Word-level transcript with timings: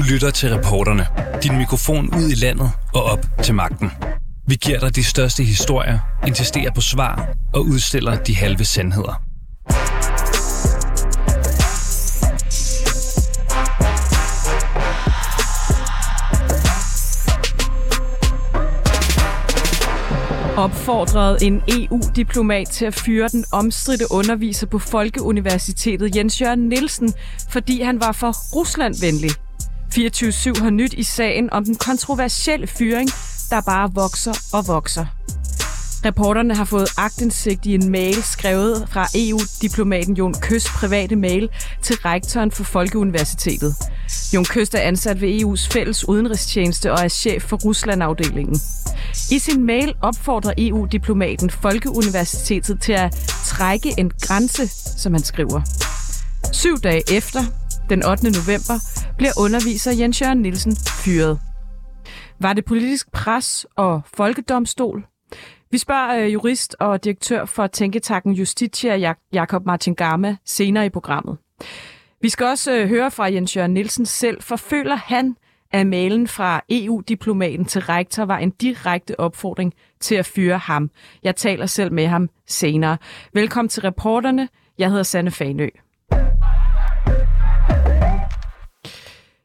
Du 0.00 0.04
lytter 0.04 0.30
til 0.30 0.54
reporterne. 0.54 1.06
Din 1.42 1.56
mikrofon 1.58 2.14
ud 2.14 2.30
i 2.30 2.34
landet 2.34 2.70
og 2.94 3.02
op 3.02 3.26
til 3.42 3.54
magten. 3.54 3.90
Vi 4.48 4.54
giver 4.54 4.78
dig 4.78 4.96
de 4.96 5.04
største 5.04 5.44
historier, 5.44 5.98
insisterer 6.26 6.70
på 6.74 6.80
svar 6.80 7.28
og 7.54 7.62
udstiller 7.62 8.16
de 8.22 8.36
halve 8.36 8.64
sandheder. 8.64 9.22
opfordrede 20.56 21.38
en 21.42 21.62
EU-diplomat 21.68 22.68
til 22.68 22.84
at 22.84 22.94
fyre 22.94 23.28
den 23.28 23.44
omstridte 23.52 24.04
underviser 24.10 24.66
på 24.66 24.78
Folkeuniversitetet 24.78 26.16
Jens 26.16 26.40
Jørgen 26.40 26.68
Nielsen, 26.68 27.12
fordi 27.50 27.82
han 27.82 28.00
var 28.00 28.12
for 28.12 28.56
Ruslandvenlig. 28.56 29.49
24-7 29.94 30.62
har 30.62 30.70
nyt 30.70 30.92
i 30.92 31.02
sagen 31.02 31.52
om 31.52 31.64
den 31.64 31.74
kontroversielle 31.74 32.66
fyring, 32.66 33.10
der 33.50 33.60
bare 33.60 33.90
vokser 33.94 34.34
og 34.52 34.68
vokser. 34.68 35.06
Reporterne 36.04 36.56
har 36.56 36.64
fået 36.64 36.88
agtindsigt 36.96 37.66
i 37.66 37.74
en 37.74 37.90
mail 37.90 38.22
skrevet 38.22 38.88
fra 38.90 39.06
EU-diplomaten 39.14 40.16
Jon 40.16 40.34
Køst 40.34 40.66
private 40.66 41.16
mail 41.16 41.48
til 41.82 41.96
rektoren 41.96 42.50
for 42.50 42.64
Folkeuniversitetet. 42.64 43.74
Jon 44.34 44.44
Køst 44.44 44.74
er 44.74 44.78
ansat 44.78 45.20
ved 45.20 45.40
EU's 45.40 45.68
fælles 45.72 46.08
udenrigstjeneste 46.08 46.92
og 46.92 47.04
er 47.04 47.08
chef 47.08 47.42
for 47.42 47.56
Ruslandafdelingen. 47.56 48.60
I 49.30 49.38
sin 49.38 49.66
mail 49.66 49.94
opfordrer 50.02 50.52
EU-diplomaten 50.58 51.50
Folkeuniversitetet 51.50 52.82
til 52.82 52.92
at 52.92 53.30
trække 53.46 53.94
en 53.98 54.10
grænse, 54.20 54.68
som 54.98 55.12
han 55.12 55.22
skriver. 55.22 55.60
Syv 56.52 56.78
dage 56.80 57.02
efter, 57.12 57.44
den 57.90 58.04
8. 58.04 58.24
november, 58.24 58.76
bliver 59.18 59.32
underviser 59.38 59.92
Jens 59.92 60.22
Jørgen 60.22 60.38
Nielsen 60.38 60.76
fyret. 60.76 61.40
Var 62.40 62.52
det 62.52 62.64
politisk 62.64 63.12
pres 63.12 63.66
og 63.76 64.00
folkedomstol? 64.14 65.06
Vi 65.70 65.78
spørger 65.78 66.24
øh, 66.24 66.32
jurist 66.32 66.76
og 66.80 67.04
direktør 67.04 67.44
for 67.44 67.66
Tænketakken 67.66 68.32
Justitia, 68.32 69.14
Jakob 69.32 69.66
Martin 69.66 69.94
Gamma, 69.94 70.36
senere 70.44 70.86
i 70.86 70.88
programmet. 70.88 71.38
Vi 72.20 72.28
skal 72.28 72.46
også 72.46 72.72
øh, 72.72 72.88
høre 72.88 73.10
fra 73.10 73.32
Jens 73.32 73.56
Jørgen 73.56 73.74
Nielsen 73.74 74.06
selv, 74.06 74.42
for 74.42 74.56
føler 74.56 74.96
han, 74.96 75.36
at 75.72 75.86
mailen 75.86 76.28
fra 76.28 76.60
EU-diplomaten 76.70 77.64
til 77.64 77.80
rektor 77.80 78.24
var 78.24 78.38
en 78.38 78.50
direkte 78.50 79.20
opfordring 79.20 79.74
til 80.00 80.14
at 80.14 80.26
fyre 80.26 80.58
ham. 80.58 80.90
Jeg 81.22 81.36
taler 81.36 81.66
selv 81.66 81.92
med 81.92 82.06
ham 82.06 82.28
senere. 82.46 82.96
Velkommen 83.34 83.68
til 83.68 83.82
reporterne. 83.82 84.48
Jeg 84.78 84.88
hedder 84.88 85.02
Sanne 85.02 85.30
Fanø. 85.30 85.68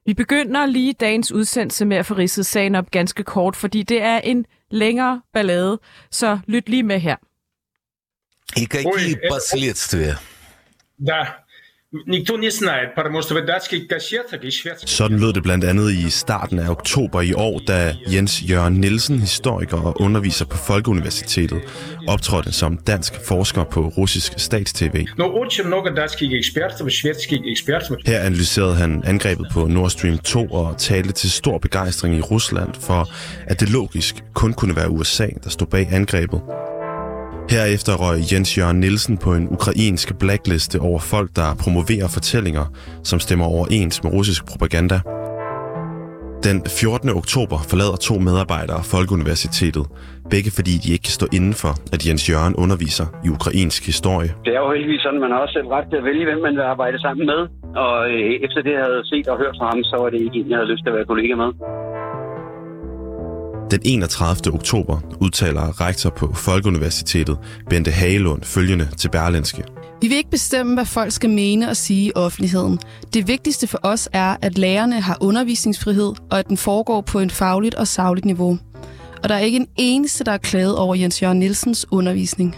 Vi 0.07 0.15
begynder 0.15 0.67
lige 0.67 0.93
dagens 0.93 1.33
udsendelse 1.33 1.85
med 1.85 1.97
at 1.97 2.07
få 2.07 2.15
ridset 2.15 2.47
sagen 2.47 2.75
op 2.75 2.91
ganske 2.91 3.23
kort, 3.25 3.57
fordi 3.57 3.83
det 3.83 4.03
er 4.03 4.19
en 4.19 4.47
længere 4.71 5.23
ballade, 5.33 5.81
så 6.11 6.39
lyt 6.47 6.69
lige 6.69 6.83
med 6.83 6.99
her. 7.01 7.17
И 8.57 8.67
какие 8.67 9.15
Ой, 9.15 9.29
последствия? 9.31 10.17
Да, 10.99 11.27
sådan 14.86 15.20
lød 15.20 15.34
det 15.34 15.44
blandt 15.44 15.64
andet 15.64 15.92
i 15.92 16.10
starten 16.10 16.60
af 16.60 16.70
oktober 16.70 17.22
i 17.22 17.34
år, 17.34 17.62
da 17.68 17.96
Jens 18.14 18.44
Jørgen 18.50 18.74
Nielsen, 18.74 19.20
historiker 19.20 19.78
og 19.78 20.02
underviser 20.02 20.46
på 20.46 20.58
Folkeuniversitetet, 20.58 21.62
optrådte 22.08 22.52
som 22.52 22.78
dansk 22.78 23.14
forsker 23.28 23.64
på 23.64 23.88
russisk 23.88 24.34
statstv. 24.38 25.06
Her 28.06 28.20
analyserede 28.20 28.76
han 28.76 29.04
angrebet 29.06 29.48
på 29.54 29.68
Nord 29.68 29.90
Stream 29.90 30.18
2 30.18 30.46
og 30.46 30.78
talte 30.78 31.12
til 31.12 31.32
stor 31.32 31.58
begejstring 31.58 32.16
i 32.16 32.22
Rusland 32.22 32.70
for, 32.82 33.10
at 33.48 33.60
det 33.60 33.70
logisk 33.70 34.24
kun 34.34 34.54
kunne 34.54 34.76
være 34.76 34.90
USA, 34.90 35.28
der 35.44 35.50
stod 35.50 35.68
bag 35.68 35.88
angrebet. 35.92 36.42
Herefter 37.50 37.94
røg 38.04 38.20
Jens 38.32 38.58
Jørgen 38.58 38.80
Nielsen 38.80 39.18
på 39.18 39.30
en 39.34 39.48
ukrainsk 39.58 40.08
blackliste 40.20 40.78
over 40.80 41.00
folk, 41.00 41.30
der 41.40 41.50
promoverer 41.64 42.08
fortællinger, 42.18 42.66
som 43.04 43.20
stemmer 43.20 43.46
overens 43.46 44.04
med 44.04 44.12
russisk 44.18 44.42
propaganda. 44.52 44.98
Den 46.48 46.58
14. 46.82 47.10
oktober 47.22 47.60
forlader 47.72 47.98
to 48.10 48.16
medarbejdere 48.28 48.82
Folkeuniversitetet, 48.96 49.86
begge 50.34 50.50
fordi 50.58 50.74
de 50.84 50.88
ikke 50.94 51.06
kan 51.08 51.18
stå 51.20 51.26
inden 51.38 51.56
for, 51.64 51.74
at 51.94 52.00
Jens 52.08 52.24
Jørgen 52.32 52.56
underviser 52.64 53.08
i 53.26 53.28
ukrainsk 53.38 53.82
historie. 53.92 54.30
Det 54.46 54.54
er 54.58 54.62
jo 54.66 54.70
heldigvis 54.76 55.02
sådan, 55.06 55.20
at 55.20 55.26
man 55.26 55.32
har 55.34 55.40
også 55.46 55.56
selv 55.58 55.68
ret 55.76 55.88
til 55.92 55.98
at 56.02 56.06
vælge, 56.10 56.24
hvem 56.30 56.40
man 56.48 56.54
vil 56.60 56.66
arbejde 56.74 56.98
sammen 57.06 57.26
med. 57.32 57.42
Og 57.86 57.96
øh, 58.14 58.32
efter 58.46 58.60
det, 58.66 58.74
jeg 58.78 58.84
havde 58.90 59.04
set 59.12 59.28
og 59.32 59.38
hørt 59.44 59.56
fra 59.60 59.68
ham, 59.72 59.82
så 59.90 59.96
var 60.02 60.10
det 60.14 60.20
ikke 60.26 60.38
en, 60.40 60.50
jeg 60.50 60.58
havde 60.60 60.72
lyst 60.74 60.84
til 60.84 60.92
at 60.92 60.98
være 60.98 61.10
kollega 61.12 61.34
med. 61.44 61.50
Den 63.72 63.80
31. 63.84 64.54
oktober 64.54 65.00
udtaler 65.22 65.82
rektor 65.82 66.10
på 66.10 66.34
Folkeuniversitetet, 66.34 67.38
Bente 67.70 67.92
Hagelund, 67.92 68.44
følgende 68.44 68.90
til 68.98 69.10
Berlinske. 69.10 69.64
Vi 70.02 70.08
vil 70.08 70.18
ikke 70.18 70.30
bestemme, 70.30 70.74
hvad 70.74 70.86
folk 70.86 71.12
skal 71.12 71.30
mene 71.30 71.70
og 71.70 71.78
sige 71.78 72.08
i 72.08 72.12
offentligheden. 72.16 72.80
Det 73.14 73.28
vigtigste 73.28 73.68
for 73.68 73.80
os 73.84 74.10
er, 74.14 74.36
at 74.42 74.58
lærerne 74.58 75.02
har 75.02 75.18
undervisningsfrihed, 75.22 76.14
og 76.32 76.40
at 76.40 76.48
den 76.48 76.58
foregår 76.58 77.02
på 77.02 77.20
en 77.20 77.30
fagligt 77.30 77.76
og 77.76 77.88
sagligt 77.88 78.26
niveau. 78.26 78.58
Og 79.24 79.30
der 79.30 79.36
er 79.36 79.40
ikke 79.40 79.58
en 79.58 79.68
eneste, 79.76 80.24
der 80.24 80.32
er 80.32 80.38
klaget 80.38 80.78
over 80.78 80.96
Jens 80.96 81.22
Jørgen 81.22 81.40
Nielsens 81.40 81.86
undervisning. 81.92 82.56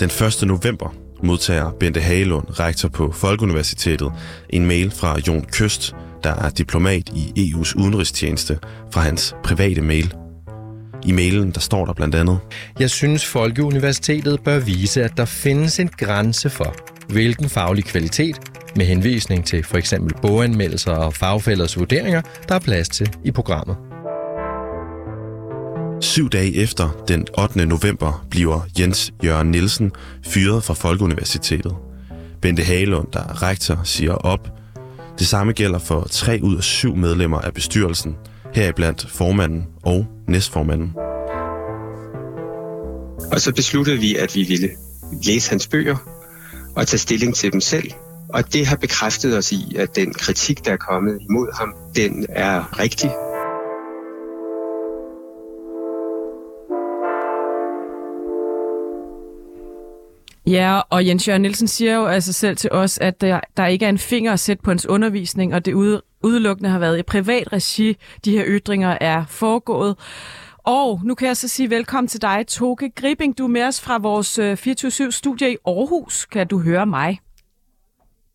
Den 0.00 0.10
1. 0.42 0.46
november 0.46 0.94
modtager 1.22 1.70
Bente 1.70 2.00
Hagelund, 2.00 2.60
rektor 2.60 2.88
på 2.88 3.12
Folkeuniversitetet, 3.12 4.12
en 4.50 4.66
mail 4.66 4.90
fra 4.90 5.18
Jon 5.26 5.44
Køst, 5.52 5.94
der 6.24 6.34
er 6.34 6.50
diplomat 6.50 7.08
i 7.08 7.52
EU's 7.52 7.74
udenrigstjeneste, 7.76 8.58
fra 8.92 9.00
hans 9.00 9.34
private 9.44 9.80
mail. 9.80 10.14
I 11.04 11.12
mailen 11.12 11.50
der 11.50 11.60
står 11.60 11.86
der 11.86 11.92
blandt 11.92 12.14
andet, 12.14 12.38
Jeg 12.80 12.90
synes, 12.90 13.26
Folkeuniversitetet 13.26 14.40
bør 14.44 14.58
vise, 14.58 15.04
at 15.04 15.16
der 15.16 15.24
findes 15.24 15.80
en 15.80 15.88
grænse 15.88 16.50
for, 16.50 16.74
hvilken 17.08 17.48
faglig 17.48 17.84
kvalitet, 17.84 18.36
med 18.76 18.86
henvisning 18.86 19.46
til 19.46 19.64
for 19.64 19.76
eksempel 19.76 20.14
boganmeldelser 20.22 20.92
og 20.92 21.14
fagfælders 21.14 21.78
vurderinger, 21.78 22.22
der 22.48 22.54
er 22.54 22.58
plads 22.58 22.88
til 22.88 23.10
i 23.24 23.30
programmet. 23.30 23.76
Syv 26.00 26.30
dage 26.30 26.54
efter, 26.56 27.04
den 27.08 27.26
8. 27.38 27.66
november, 27.66 28.26
bliver 28.30 28.60
Jens 28.78 29.12
Jørgen 29.24 29.50
Nielsen 29.50 29.92
fyret 30.26 30.64
fra 30.64 30.74
Folkeuniversitetet. 30.74 31.72
Bente 32.42 32.62
Hagelund, 32.62 33.08
der 33.12 33.20
er 33.20 33.42
rektor, 33.42 33.80
siger 33.84 34.12
op, 34.12 34.59
det 35.18 35.26
samme 35.26 35.52
gælder 35.52 35.78
for 35.78 36.06
tre 36.10 36.40
ud 36.42 36.56
af 36.56 36.62
syv 36.62 36.96
medlemmer 36.96 37.38
af 37.38 37.54
bestyrelsen, 37.54 38.16
heriblandt 38.54 39.06
formanden 39.10 39.66
og 39.82 40.06
næstformanden. 40.28 40.92
Og 43.32 43.40
så 43.40 43.52
besluttede 43.56 43.98
vi, 43.98 44.16
at 44.16 44.34
vi 44.34 44.42
ville 44.42 44.68
læse 45.22 45.50
hans 45.50 45.66
bøger 45.66 45.96
og 46.76 46.86
tage 46.86 46.98
stilling 46.98 47.34
til 47.34 47.52
dem 47.52 47.60
selv. 47.60 47.90
Og 48.28 48.52
det 48.52 48.66
har 48.66 48.76
bekræftet 48.76 49.36
os 49.38 49.52
i, 49.52 49.76
at 49.78 49.96
den 49.96 50.14
kritik, 50.14 50.64
der 50.64 50.72
er 50.72 50.76
kommet 50.76 51.18
imod 51.30 51.58
ham, 51.58 51.74
den 51.96 52.26
er 52.28 52.78
rigtig. 52.78 53.10
Ja, 60.50 60.80
og 60.90 61.06
Jens 61.06 61.28
Jørgen 61.28 61.42
Nielsen 61.42 61.68
siger 61.68 61.94
jo 61.94 62.06
altså 62.06 62.32
selv 62.32 62.56
til 62.56 62.72
os, 62.72 62.98
at 62.98 63.20
der, 63.20 63.40
der 63.56 63.66
ikke 63.66 63.84
er 63.84 63.88
en 63.88 63.98
finger 63.98 64.32
at 64.32 64.40
sætte 64.40 64.62
på 64.62 64.70
hans 64.70 64.86
undervisning, 64.86 65.54
og 65.54 65.64
det 65.64 66.02
udelukkende 66.22 66.70
har 66.70 66.78
været 66.78 66.98
i 66.98 67.02
privat 67.02 67.52
regi, 67.52 67.96
de 68.24 68.30
her 68.30 68.44
ytringer 68.46 68.98
er 69.00 69.24
foregået. 69.26 69.96
Og 70.58 71.00
nu 71.04 71.14
kan 71.14 71.28
jeg 71.28 71.36
så 71.36 71.48
sige 71.48 71.70
velkommen 71.70 72.08
til 72.08 72.22
dig, 72.22 72.44
Toge 72.48 72.90
Gribing. 72.90 73.38
Du 73.38 73.44
er 73.44 73.48
med 73.48 73.62
os 73.62 73.80
fra 73.80 73.98
vores 73.98 74.38
24-7-studie 74.38 75.46
øh, 75.46 75.52
i 75.52 75.56
Aarhus. 75.66 76.26
Kan 76.26 76.46
du 76.46 76.58
høre 76.58 76.86
mig? 76.86 77.20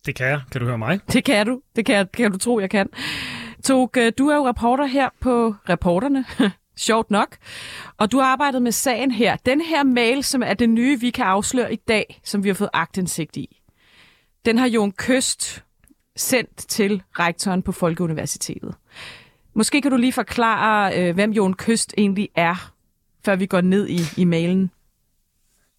Det 0.06 0.14
kan 0.14 0.26
jeg. 0.26 0.40
Kan 0.52 0.60
du 0.60 0.66
høre 0.66 0.78
mig? 0.78 1.00
Det 1.12 1.24
kan 1.24 1.46
du. 1.46 1.60
Det 1.76 1.86
kan, 1.86 2.08
kan 2.14 2.32
du 2.32 2.38
tro, 2.38 2.60
jeg 2.60 2.70
kan. 2.70 2.88
Toge, 3.64 4.10
du 4.10 4.28
er 4.28 4.36
jo 4.36 4.48
reporter 4.48 4.86
her 4.86 5.08
på 5.20 5.54
Reporterne. 5.68 6.24
Sjovt 6.76 7.10
nok. 7.10 7.36
Og 7.96 8.12
du 8.12 8.18
har 8.18 8.26
arbejdet 8.26 8.62
med 8.62 8.72
sagen 8.72 9.10
her. 9.10 9.36
Den 9.36 9.60
her 9.60 9.84
mail, 9.84 10.24
som 10.24 10.42
er 10.42 10.54
det 10.54 10.70
nye, 10.70 11.00
vi 11.00 11.10
kan 11.10 11.24
afsløre 11.24 11.72
i 11.72 11.76
dag, 11.76 12.20
som 12.24 12.44
vi 12.44 12.48
har 12.48 12.54
fået 12.54 12.70
agtindsigt 12.72 13.36
i, 13.36 13.60
den 14.44 14.58
har 14.58 14.68
Jon 14.68 14.92
Køst 14.92 15.64
sendt 16.16 16.56
til 16.56 17.02
rektoren 17.18 17.62
på 17.62 17.72
Folkeuniversitetet. 17.72 18.74
Måske 19.54 19.82
kan 19.82 19.90
du 19.90 19.96
lige 19.96 20.12
forklare, 20.12 20.98
øh, 20.98 21.14
hvem 21.14 21.32
Jon 21.32 21.54
Køst 21.54 21.94
egentlig 21.98 22.28
er, 22.34 22.72
før 23.24 23.36
vi 23.36 23.46
går 23.46 23.60
ned 23.60 23.88
i, 23.88 24.00
i 24.16 24.24
mailen. 24.24 24.70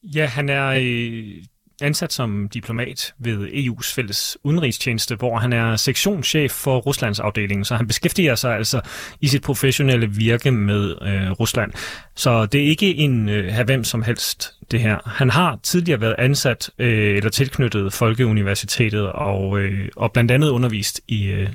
Ja, 0.03 0.25
han 0.25 0.49
er 0.49 0.67
øh, 0.67 1.43
ansat 1.81 2.13
som 2.13 2.49
diplomat 2.49 3.13
ved 3.19 3.47
EU's 3.47 3.93
fælles 3.95 4.37
udenrigstjeneste, 4.43 5.15
hvor 5.15 5.37
han 5.37 5.53
er 5.53 5.75
sektionschef 5.75 6.51
for 6.51 6.77
Ruslands 6.77 7.19
afdeling, 7.19 7.65
så 7.65 7.75
han 7.75 7.87
beskæftiger 7.87 8.35
sig 8.35 8.55
altså 8.55 8.81
i 9.21 9.27
sit 9.27 9.41
professionelle 9.41 10.11
virke 10.11 10.51
med 10.51 10.95
øh, 11.01 11.31
Rusland. 11.31 11.71
Så 12.15 12.45
det 12.45 12.61
er 12.61 12.65
ikke 12.65 12.95
en 12.95 13.29
øh, 13.29 13.53
have 13.53 13.65
hvem 13.65 13.83
som 13.83 14.01
helst, 14.03 14.53
det 14.71 14.79
her. 14.79 14.97
Han 15.05 15.29
har 15.29 15.59
tidligere 15.63 16.01
været 16.01 16.15
ansat 16.17 16.69
øh, 16.79 17.17
eller 17.17 17.29
tilknyttet 17.29 17.93
Folkeuniversitetet 17.93 19.11
og, 19.11 19.59
øh, 19.59 19.89
og 19.95 20.11
blandt 20.11 20.31
andet 20.31 20.49
undervist 20.49 21.01
i, 21.07 21.27
øh, 21.27 21.49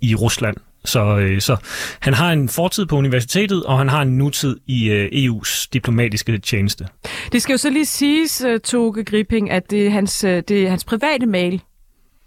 i 0.00 0.14
Rusland. 0.14 0.56
Så, 0.84 1.18
øh, 1.18 1.40
så 1.40 1.56
han 2.00 2.14
har 2.14 2.32
en 2.32 2.48
fortid 2.48 2.86
på 2.86 2.96
universitetet, 2.96 3.64
og 3.64 3.78
han 3.78 3.88
har 3.88 4.02
en 4.02 4.18
nutid 4.18 4.56
i 4.66 4.90
øh, 4.90 5.08
EU's 5.12 5.68
diplomatiske 5.72 6.38
tjeneste. 6.38 6.88
Det 7.32 7.42
skal 7.42 7.52
jo 7.52 7.58
så 7.58 7.70
lige 7.70 7.86
siges, 7.86 8.44
uh, 8.44 8.60
Toge 8.64 9.04
Gripping, 9.04 9.50
at 9.50 9.70
det 9.70 9.86
er, 9.86 9.90
hans, 9.90 10.24
uh, 10.24 10.30
det 10.30 10.50
er 10.50 10.68
hans 10.70 10.84
private 10.84 11.26
mail, 11.26 11.62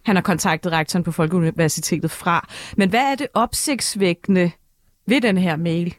han 0.05 0.15
har 0.15 0.23
kontaktet 0.23 0.71
rektoren 0.71 1.03
på 1.03 1.11
Folkeuniversitetet 1.11 2.11
fra. 2.11 2.47
Men 2.77 2.89
hvad 2.89 3.11
er 3.11 3.15
det 3.15 3.27
opsigtsvækkende 3.33 4.51
ved 5.07 5.21
den 5.21 5.37
her 5.37 5.55
mail? 5.55 5.95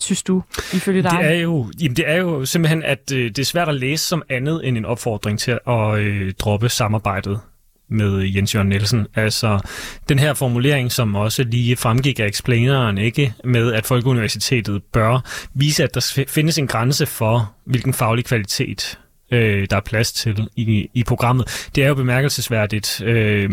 synes 0.00 0.22
du, 0.22 0.42
ifølge 0.74 1.02
dig? 1.02 1.10
Det 1.10 1.26
er 1.26 1.40
jo, 1.40 1.70
jamen 1.80 1.96
det 1.96 2.08
er 2.08 2.16
jo 2.16 2.44
simpelthen, 2.44 2.82
at 2.82 3.12
øh, 3.12 3.24
det 3.24 3.38
er 3.38 3.44
svært 3.44 3.68
at 3.68 3.74
læse 3.74 4.06
som 4.06 4.22
andet 4.30 4.68
end 4.68 4.78
en 4.78 4.84
opfordring 4.84 5.38
til 5.38 5.58
at 5.66 5.98
øh, 5.98 6.32
droppe 6.38 6.68
samarbejdet 6.68 7.40
med 7.88 8.22
Jens 8.22 8.54
Jørgen 8.54 8.68
Nielsen. 8.68 9.06
Altså, 9.14 9.60
den 10.08 10.18
her 10.18 10.34
formulering, 10.34 10.92
som 10.92 11.14
også 11.14 11.44
lige 11.44 11.76
fremgik 11.76 12.20
af 12.20 12.26
explaineren, 12.26 12.98
ikke? 12.98 13.34
Med, 13.44 13.72
at 13.72 13.86
Folkeuniversitetet 13.86 14.82
bør 14.82 15.20
vise, 15.54 15.84
at 15.84 15.94
der 15.94 16.24
findes 16.28 16.58
en 16.58 16.66
grænse 16.66 17.06
for, 17.06 17.54
hvilken 17.64 17.94
faglig 17.94 18.24
kvalitet 18.24 18.98
øh, 19.30 19.66
der 19.70 19.76
er 19.76 19.80
plads 19.80 20.12
til 20.12 20.48
i, 20.56 20.90
i 20.94 21.04
programmet. 21.04 21.68
Det 21.74 21.84
er 21.84 21.88
jo 21.88 21.94
bemærkelsesværdigt. 21.94 23.02
Øh, 23.02 23.50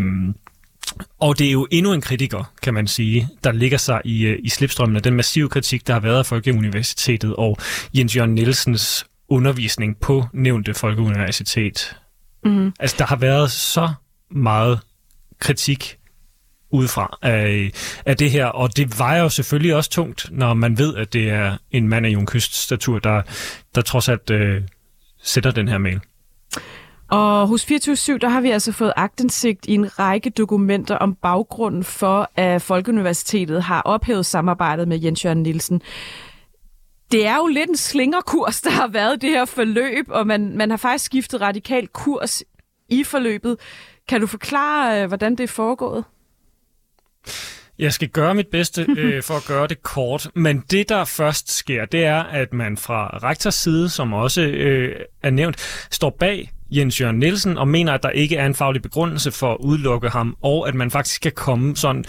og 1.20 1.38
det 1.38 1.46
er 1.46 1.52
jo 1.52 1.66
endnu 1.70 1.92
en 1.92 2.00
kritiker, 2.00 2.52
kan 2.62 2.74
man 2.74 2.86
sige, 2.86 3.28
der 3.44 3.52
ligger 3.52 3.78
sig 3.78 4.00
i, 4.04 4.26
øh, 4.26 4.38
i 4.42 4.48
slipstrømmen 4.48 4.96
af 4.96 5.02
den 5.02 5.14
massive 5.14 5.48
kritik, 5.48 5.86
der 5.86 5.92
har 5.92 6.00
været 6.00 6.18
af 6.18 6.26
Folkeuniversitetet 6.26 7.36
og 7.36 7.58
Jens 7.94 8.16
Jørgen 8.16 8.34
Nielsens 8.34 9.06
undervisning 9.28 9.96
på 10.00 10.24
nævnte 10.32 10.74
Folkeuniversitet. 10.74 11.96
Mm. 12.44 12.72
Altså, 12.80 12.96
der 12.98 13.06
har 13.06 13.16
været 13.16 13.50
så 13.50 13.92
meget 14.30 14.80
kritik 15.38 15.98
udefra 16.70 17.18
af, 17.22 17.70
af 18.06 18.16
det 18.16 18.30
her, 18.30 18.46
og 18.46 18.76
det 18.76 18.98
vejer 18.98 19.22
jo 19.22 19.28
selvfølgelig 19.28 19.74
også 19.76 19.90
tungt, 19.90 20.28
når 20.30 20.54
man 20.54 20.78
ved, 20.78 20.96
at 20.96 21.12
det 21.12 21.30
er 21.30 21.56
en 21.70 21.88
mand 21.88 22.06
af 22.06 22.10
Jon 22.10 22.26
Kysts 22.26 22.58
statur, 22.58 22.98
der, 22.98 23.22
der 23.74 23.80
trods 23.80 24.08
alt 24.08 24.30
øh, 24.30 24.62
sætter 25.22 25.50
den 25.50 25.68
her 25.68 25.78
mail. 25.78 26.00
Og 27.08 27.48
hos 27.48 27.64
24 27.64 28.18
der 28.18 28.28
har 28.28 28.40
vi 28.40 28.50
altså 28.50 28.72
fået 28.72 28.92
agtindsigt 28.96 29.66
i 29.66 29.74
en 29.74 29.98
række 29.98 30.30
dokumenter 30.30 30.96
om 30.96 31.14
baggrunden 31.14 31.84
for, 31.84 32.30
at 32.36 32.62
Folkeuniversitetet 32.62 33.62
har 33.62 33.82
ophævet 33.82 34.26
samarbejdet 34.26 34.88
med 34.88 35.00
Jens 35.00 35.24
Jørgen 35.24 35.42
Nielsen. 35.42 35.82
Det 37.12 37.26
er 37.26 37.36
jo 37.36 37.46
lidt 37.46 37.70
en 37.70 37.76
slingerkurs, 37.76 38.60
der 38.60 38.70
har 38.70 38.88
været 38.88 39.22
det 39.22 39.30
her 39.30 39.44
forløb, 39.44 40.06
og 40.08 40.26
man, 40.26 40.56
man 40.56 40.70
har 40.70 40.76
faktisk 40.76 41.04
skiftet 41.04 41.40
radikal 41.40 41.88
kurs 41.88 42.42
i 42.88 43.04
forløbet. 43.04 43.56
Kan 44.08 44.20
du 44.20 44.26
forklare, 44.26 45.02
øh, 45.02 45.08
hvordan 45.08 45.32
det 45.32 45.44
er 45.44 45.48
foregået? 45.48 46.04
Jeg 47.78 47.92
skal 47.92 48.08
gøre 48.08 48.34
mit 48.34 48.48
bedste 48.48 48.86
øh, 48.98 49.22
for 49.22 49.34
at 49.34 49.44
gøre 49.48 49.66
det 49.66 49.82
kort, 49.82 50.30
men 50.34 50.64
det 50.70 50.88
der 50.88 51.04
først 51.04 51.52
sker, 51.52 51.84
det 51.84 52.04
er, 52.04 52.22
at 52.22 52.52
man 52.52 52.76
fra 52.76 53.18
rektors 53.22 53.54
side, 53.54 53.88
som 53.88 54.12
også 54.12 54.42
øh, 54.42 55.00
er 55.22 55.30
nævnt, 55.30 55.86
står 55.90 56.10
bag 56.10 56.50
Jens 56.70 57.00
Jørgen 57.00 57.18
Nielsen 57.18 57.58
og 57.58 57.68
mener, 57.68 57.92
at 57.92 58.02
der 58.02 58.10
ikke 58.10 58.36
er 58.36 58.46
en 58.46 58.54
faglig 58.54 58.82
begrundelse 58.82 59.32
for 59.32 59.52
at 59.52 59.56
udelukke 59.60 60.08
ham, 60.08 60.36
og 60.42 60.68
at 60.68 60.74
man 60.74 60.90
faktisk 60.90 61.16
skal 61.16 61.32
komme 61.32 61.76
sådan 61.76 62.04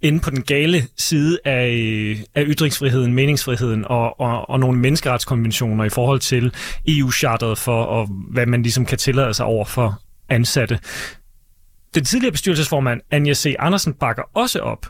inde 0.00 0.20
på 0.20 0.30
den 0.30 0.42
gale 0.42 0.82
side 0.96 1.38
af, 1.44 1.68
af 2.34 2.44
ytringsfriheden, 2.46 3.14
meningsfriheden 3.14 3.84
og, 3.84 4.20
og, 4.20 4.50
og 4.50 4.60
nogle 4.60 4.78
menneskeretskonventioner 4.78 5.84
i 5.84 5.88
forhold 5.88 6.20
til 6.20 6.54
EU-charteret 6.88 7.58
for, 7.58 7.82
og 7.82 8.06
hvad 8.30 8.46
man 8.46 8.62
ligesom 8.62 8.86
kan 8.86 8.98
tillade 8.98 9.34
sig 9.34 9.46
over 9.46 9.64
for 9.64 10.00
ansatte. 10.28 10.78
Den 11.96 12.04
tidligere 12.04 12.32
bestyrelsesformand, 12.32 13.00
Anja 13.10 13.34
C. 13.34 13.54
Andersen, 13.58 13.94
bakker 13.94 14.22
også 14.34 14.58
op 14.58 14.86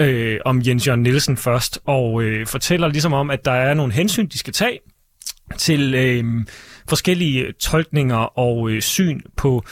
øh, 0.00 0.40
om 0.44 0.62
Jens 0.66 0.86
Jørgen 0.86 1.02
Nielsen 1.02 1.36
først, 1.36 1.78
og 1.84 2.22
øh, 2.22 2.46
fortæller 2.46 2.88
ligesom 2.88 3.12
om, 3.12 3.30
at 3.30 3.44
der 3.44 3.52
er 3.52 3.74
nogle 3.74 3.92
hensyn, 3.92 4.28
de 4.28 4.38
skal 4.38 4.52
tage 4.52 4.78
til 5.58 5.94
øh, 5.94 6.24
forskellige 6.88 7.40
øh, 7.40 7.52
tolkninger 7.52 8.16
og 8.16 8.70
øh, 8.70 8.82
syn 8.82 9.20
på 9.36 9.64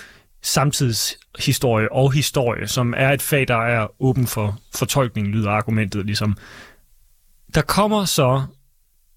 samtidshistorie 0.42 1.92
og 1.92 2.12
historie, 2.12 2.68
som 2.68 2.94
er 2.96 3.12
et 3.12 3.22
fag, 3.22 3.48
der 3.48 3.66
er 3.66 4.02
åben 4.02 4.26
for 4.26 4.58
fortolkning, 4.76 5.28
lyder 5.28 5.50
argumentet 5.50 6.06
ligesom. 6.06 6.36
Der 7.54 7.62
kommer 7.62 8.04
så 8.04 8.42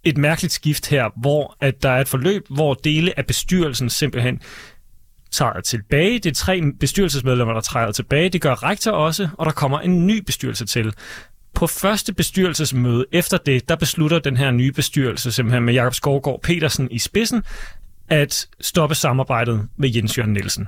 et 0.04 0.18
mærkeligt 0.18 0.54
skift 0.54 0.88
her, 0.88 1.10
hvor 1.22 1.58
at 1.62 1.84
der 1.84 1.90
er 1.90 2.02
et 2.02 2.08
forløb, 2.08 2.46
hvor 2.50 2.74
dele 2.74 3.20
af 3.20 3.26
bestyrelsen 3.26 3.90
simpelthen 3.90 4.42
træder 5.32 5.62
tilbage. 5.62 6.20
Det 6.20 6.30
er 6.30 6.34
tre 6.34 6.62
bestyrelsesmedlemmer, 6.80 7.54
der 7.54 7.62
træder 7.62 7.92
tilbage. 7.92 8.30
Det 8.30 8.42
gør 8.42 8.64
rektor 8.64 8.92
også, 8.92 9.30
og 9.38 9.46
der 9.46 9.52
kommer 9.52 9.80
en 9.80 10.08
ny 10.08 10.24
bestyrelse 10.24 10.66
til. 10.66 10.94
På 11.54 11.68
første 11.68 12.14
bestyrelsesmøde 12.14 13.06
efter 13.12 13.38
det, 13.38 13.70
der 13.70 13.76
beslutter 13.76 14.20
den 14.20 14.38
her 14.38 14.52
nye 14.52 14.72
bestyrelse, 14.72 15.32
simpelthen 15.32 15.64
med 15.64 15.74
Jakob 15.74 15.94
Skovgaard 15.94 16.42
Petersen 16.42 16.92
i 16.92 17.00
spidsen, 17.00 17.44
at 18.10 18.48
stoppe 18.62 18.96
samarbejdet 18.96 19.68
med 19.78 19.90
Jens 19.96 20.18
Jørgen 20.18 20.34
Nielsen. 20.34 20.68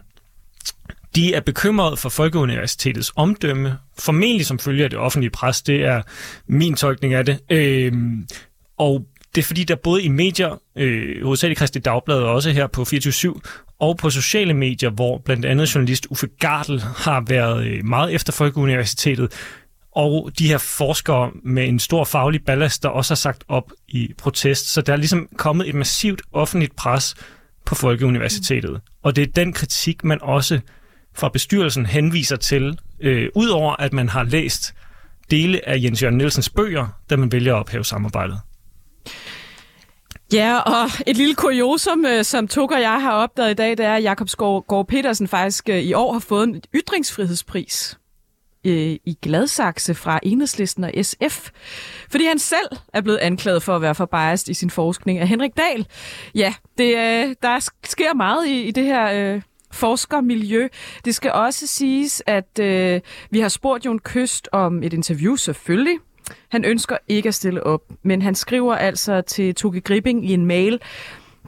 De 1.15 1.33
er 1.33 1.39
bekymrede 1.41 1.97
for 1.97 2.09
Folkeuniversitetets 2.09 3.13
omdømme, 3.15 3.77
formentlig 3.99 4.45
som 4.45 4.59
følge 4.59 4.83
af 4.83 4.89
det 4.89 4.99
offentlige 4.99 5.29
pres. 5.29 5.61
Det 5.61 5.85
er 5.85 6.01
min 6.47 6.75
tolkning 6.75 7.13
af 7.13 7.25
det. 7.25 7.39
øh, 7.49 7.93
og 8.77 9.05
det 9.35 9.41
er 9.41 9.45
fordi, 9.45 9.63
der 9.63 9.75
både 9.75 10.03
i 10.03 10.07
medier, 10.07 10.61
øh, 10.75 11.23
hovedsageligt 11.23 11.59
Kristi 11.59 11.79
Dagblad 11.79 12.17
også 12.17 12.51
her 12.51 12.67
på 12.67 12.85
24 12.85 13.35
og 13.79 13.97
på 13.97 14.09
sociale 14.09 14.53
medier, 14.53 14.89
hvor 14.89 15.21
blandt 15.25 15.45
andet 15.45 15.75
journalist 15.75 16.07
Uffe 16.09 16.27
Gartel 16.39 16.81
har 16.81 17.23
været 17.27 17.65
øh, 17.65 17.85
meget 17.85 18.13
efter 18.13 18.33
Folkeuniversitetet, 18.33 19.31
og 19.95 20.31
de 20.39 20.47
her 20.47 20.57
forskere 20.57 21.31
med 21.43 21.67
en 21.67 21.79
stor 21.79 22.03
faglig 22.03 22.45
ballast, 22.45 22.83
der 22.83 22.89
også 22.89 23.11
har 23.11 23.15
sagt 23.15 23.43
op 23.47 23.71
i 23.87 24.13
protest. 24.17 24.73
Så 24.73 24.81
der 24.81 24.93
er 24.93 24.97
ligesom 24.97 25.27
kommet 25.37 25.69
et 25.69 25.75
massivt 25.75 26.21
offentligt 26.31 26.75
pres 26.75 27.15
på 27.65 27.75
Folkeuniversitetet. 27.75 28.81
Og 29.03 29.15
det 29.15 29.21
er 29.21 29.31
den 29.35 29.53
kritik, 29.53 30.03
man 30.03 30.19
også 30.21 30.59
fra 31.15 31.29
bestyrelsen 31.29 31.85
henviser 31.85 32.35
til, 32.35 32.77
øh, 32.99 33.29
udover 33.35 33.75
at 33.75 33.93
man 33.93 34.09
har 34.09 34.23
læst 34.23 34.73
dele 35.31 35.69
af 35.69 35.79
Jens 35.83 36.03
Jørgen 36.03 36.17
Nielsens 36.17 36.49
bøger, 36.49 36.87
da 37.09 37.15
man 37.15 37.31
vælger 37.31 37.55
at 37.55 37.59
ophæve 37.59 37.85
samarbejdet. 37.85 38.39
Ja, 40.33 40.59
og 40.59 40.89
et 41.07 41.17
lille 41.17 41.35
kuriosum, 41.35 42.05
øh, 42.05 42.23
som 42.23 42.47
Tuk 42.47 42.71
og 42.71 42.81
jeg 42.81 43.01
har 43.01 43.11
opdaget 43.11 43.51
i 43.51 43.53
dag, 43.53 43.69
det 43.69 43.79
er, 43.79 43.95
at 43.95 44.03
Jakob 44.03 44.29
Gård 44.67 44.87
Petersen 44.87 45.27
faktisk 45.27 45.69
øh, 45.69 45.79
i 45.79 45.93
år 45.93 46.13
har 46.13 46.19
fået 46.19 46.43
en 46.43 46.61
ytringsfrihedspris 46.75 47.97
øh, 48.65 48.95
i 49.05 49.17
Gladsaxe 49.21 49.95
fra 49.95 50.19
Enhedslisten 50.23 50.83
og 50.83 50.91
SF, 51.01 51.49
fordi 52.09 52.25
han 52.25 52.39
selv 52.39 52.67
er 52.93 53.01
blevet 53.01 53.17
anklaget 53.17 53.63
for 53.63 53.75
at 53.75 53.81
være 53.81 53.95
for 53.95 54.05
biased 54.05 54.49
i 54.49 54.53
sin 54.53 54.69
forskning 54.69 55.19
af 55.19 55.27
Henrik 55.27 55.57
Dahl. 55.57 55.87
Ja, 56.35 56.53
det, 56.77 56.95
der 57.41 57.69
sker 57.83 58.13
meget 58.13 58.47
i, 58.47 58.61
i 58.61 58.71
det 58.71 58.83
her 58.83 59.41
forskermiljø. 59.73 60.67
Det 61.05 61.15
skal 61.15 61.31
også 61.31 61.67
siges, 61.67 62.23
at 62.25 62.59
øh, 62.59 63.01
vi 63.29 63.39
har 63.39 63.49
spurgt 63.49 63.85
Jon 63.85 63.99
Køst 63.99 64.49
om 64.51 64.83
et 64.83 64.93
interview 64.93 65.35
selvfølgelig, 65.35 65.97
han 66.49 66.65
ønsker 66.65 66.97
ikke 67.07 67.27
at 67.27 67.35
stille 67.35 67.63
op, 67.63 67.81
men 68.03 68.21
han 68.21 68.35
skriver 68.35 68.75
altså 68.75 69.21
til 69.21 69.55
Toge 69.55 69.81
Gripping 69.81 70.29
i 70.29 70.33
en 70.33 70.45
mail. 70.45 70.79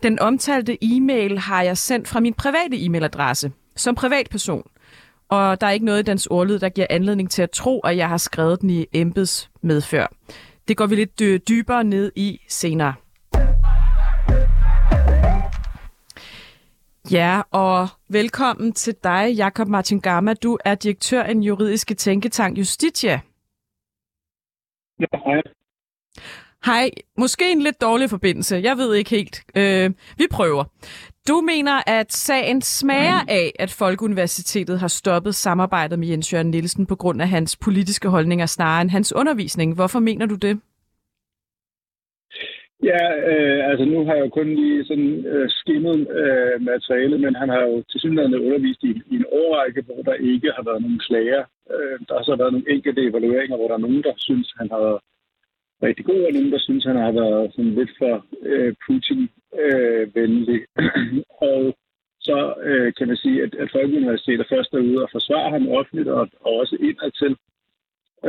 Den 0.04 0.20
omtalte 0.20 0.77
e-mail 0.82 1.39
har 1.39 1.62
jeg 1.62 1.77
sendt 1.77 2.08
fra 2.08 2.20
min 2.20 2.34
private 2.34 2.77
e-mailadresse 2.77 3.51
som 3.75 3.96
privatperson. 3.96 4.68
Og 5.30 5.62
der 5.62 5.68
er 5.68 5.72
ikke 5.72 5.86
noget 5.86 6.00
i 6.00 6.04
dens 6.04 6.27
ordlyd, 6.27 6.60
der 6.60 6.70
giver 6.70 6.88
anledning 6.89 7.32
til 7.32 7.42
at 7.42 7.51
tro, 7.51 7.80
at 7.80 7.98
jeg 7.98 8.10
har 8.10 8.18
skrevet 8.18 8.62
den 8.62 8.70
i 8.70 8.86
embeds 8.94 9.50
medfør. 9.62 10.08
Det 10.68 10.77
går 10.77 10.86
vi 10.86 10.96
lidt 10.96 11.22
øh, 11.22 11.39
dybere 11.50 11.84
ned 11.84 12.12
i 12.15 12.39
senere. 12.50 12.94
Ja, 17.12 17.42
og 17.51 17.88
velkommen 18.10 18.74
til 18.74 18.96
dig, 19.04 19.34
Jakob 19.36 19.68
Martin 19.68 20.00
Gamma. 20.00 20.34
Du 20.34 20.58
er 20.65 20.75
direktør 20.75 21.24
i 21.24 21.32
en 21.32 21.44
juridiske 21.44 21.94
tænketank 21.94 22.58
Justitia. 22.58 23.20
Ja, 25.00 25.06
hej. 25.25 25.42
Hej. 26.66 26.90
Måske 27.18 27.52
en 27.52 27.62
lidt 27.62 27.82
dårlig 27.82 28.10
forbindelse. 28.10 28.56
Jeg 28.64 28.78
ved 28.78 28.96
ikke 28.96 29.10
helt. 29.10 29.44
Øh, 29.56 29.92
vi 30.18 30.28
prøver. 30.32 30.64
Du 31.28 31.42
mener, 31.42 31.82
at 31.88 32.14
sagen 32.14 32.62
smager 32.62 33.22
af, 33.28 33.52
at 33.60 33.72
Folkeuniversitetet 33.72 34.80
har 34.80 34.88
stoppet 34.88 35.36
samarbejdet 35.36 36.00
med 36.00 36.08
Jens 36.08 36.34
Jørgen 36.34 36.52
Nielsen 36.52 36.86
på 36.86 36.96
grund 36.96 37.22
af 37.22 37.30
hans 37.30 37.56
politiske 37.56 38.10
holdninger 38.10 38.46
snarere 38.46 38.82
end 38.82 38.90
hans 38.90 39.14
undervisning. 39.14 39.74
Hvorfor 39.74 40.00
mener 40.00 40.25
du 40.25 40.36
det? 40.36 40.60
Ja, 42.92 43.04
øh, 43.32 43.70
altså 43.70 43.86
nu 43.86 44.06
har 44.06 44.13
jeg 44.15 44.25
jo 44.25 44.30
kun 44.30 44.50
lige 44.56 44.86
sådan 44.86 45.25
øh, 45.25 45.50
skimmet 45.50 46.00
øh, 46.22 46.62
materialet, 46.62 47.20
men 47.20 47.36
han 47.36 47.50
har 47.50 47.62
jo 47.62 47.84
til 47.89 48.00
synligheden 48.00 48.46
undervist 48.46 48.84
i, 48.84 48.92
i 49.12 49.15
en 49.15 49.25
årrække, 49.32 49.82
hvor 49.82 50.01
der 50.10 50.13
ikke 50.13 50.51
har 50.56 50.63
været 50.63 50.82
nogen 50.82 51.00
klager. 51.08 51.44
Øh, 51.74 52.00
der 52.08 52.13
har 52.18 52.24
så 52.24 52.36
været 52.36 52.54
nogle 52.54 52.72
enkelte 52.75 53.01
evalueringer, 53.10 53.58
hvor 53.58 53.68
der 53.68 53.75
er 53.75 53.86
nogen, 53.88 54.04
der 54.04 54.13
synes, 54.18 54.54
han 54.60 54.70
har 54.72 54.80
været 54.88 55.00
rigtig 55.84 56.06
god, 56.06 56.22
og 56.27 56.34
nogen, 56.34 56.51
der 56.51 56.60
synes, 56.60 56.84
han 56.86 56.96
har 56.96 57.12
været 57.12 57.51
sådan 57.54 57.75
lidt 57.80 57.92
for 58.00 58.25
øh, 58.42 58.74
Putin-venlig. 58.86 60.62
Øh, 60.80 61.24
og 61.51 61.62
så 62.27 62.54
øh, 62.70 62.94
kan 62.98 63.08
man 63.08 63.18
sige, 63.18 63.44
at, 63.44 63.56
at 63.56 63.70
Folkeuniversitetet 63.72 64.46
først 64.50 64.74
er 64.74 64.88
ude 64.89 65.04
og 65.04 65.10
forsvare 65.12 65.50
ham 65.50 65.68
offentligt, 65.68 66.10
og, 66.10 66.27
og 66.39 66.54
også 66.62 66.75
indadtil. 66.80 67.36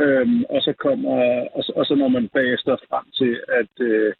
Øhm, 0.01 0.43
og 0.49 0.61
så 0.61 0.73
kommer, 0.85 1.15
og 1.55 1.63
så, 1.63 1.71
og 1.75 1.85
så 1.85 1.95
når 1.95 2.07
man 2.07 2.27
bagefter 2.27 2.75
frem 2.89 3.05
til, 3.19 3.33
at, 3.59 3.73
øh, 3.89 4.13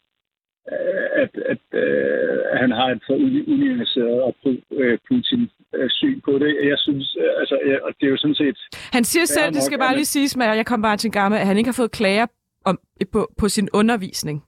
at, 1.22 1.32
at 1.52 1.64
øh, 1.82 2.38
han 2.60 2.70
har 2.70 2.88
et 2.94 3.02
for 3.06 3.14
unuanceret 3.52 4.22
og 4.22 4.34
øh, 4.70 4.98
Putin 5.08 5.50
øh, 5.74 5.90
syn 5.90 6.20
på 6.20 6.32
det. 6.38 6.56
Jeg 6.64 6.78
synes, 6.78 7.16
øh, 7.20 7.30
altså, 7.40 7.58
ja, 7.66 7.76
og 7.86 7.90
det 8.00 8.06
er 8.06 8.10
jo 8.10 8.16
sådan 8.16 8.34
set... 8.34 8.56
Han 8.92 9.04
siger 9.04 9.24
selv, 9.24 9.54
det 9.54 9.62
skal 9.62 9.78
bare 9.78 9.94
lige 9.94 10.04
siges, 10.04 10.36
at 10.36 10.56
jeg 10.56 10.66
kommer 10.66 10.88
bare 10.88 10.96
til 10.96 11.10
gammel, 11.10 11.40
at 11.40 11.46
han 11.46 11.56
ikke 11.58 11.68
har 11.68 11.80
fået 11.82 11.90
klager 11.90 12.26
om, 12.64 12.78
på, 13.12 13.30
på 13.38 13.48
sin 13.48 13.68
undervisning. 13.72 14.44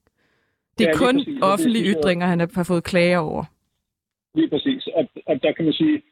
Det 0.79 0.85
er 0.87 0.91
ja, 0.91 0.99
kun 1.07 1.17
præcis, 1.17 1.43
offentlige 1.43 1.89
det, 1.89 1.97
ytringer, 1.97 2.27
han 2.27 2.41
har 2.41 2.65
fået 2.73 2.85
klager 2.85 3.19
over. 3.19 3.45
Lige 4.35 4.49
præcis. 4.49 4.87
Og, 4.87 5.09
og 5.27 5.43
der 5.43 5.53
kan 5.53 5.65
man 5.65 5.75
sige, 5.75 6.03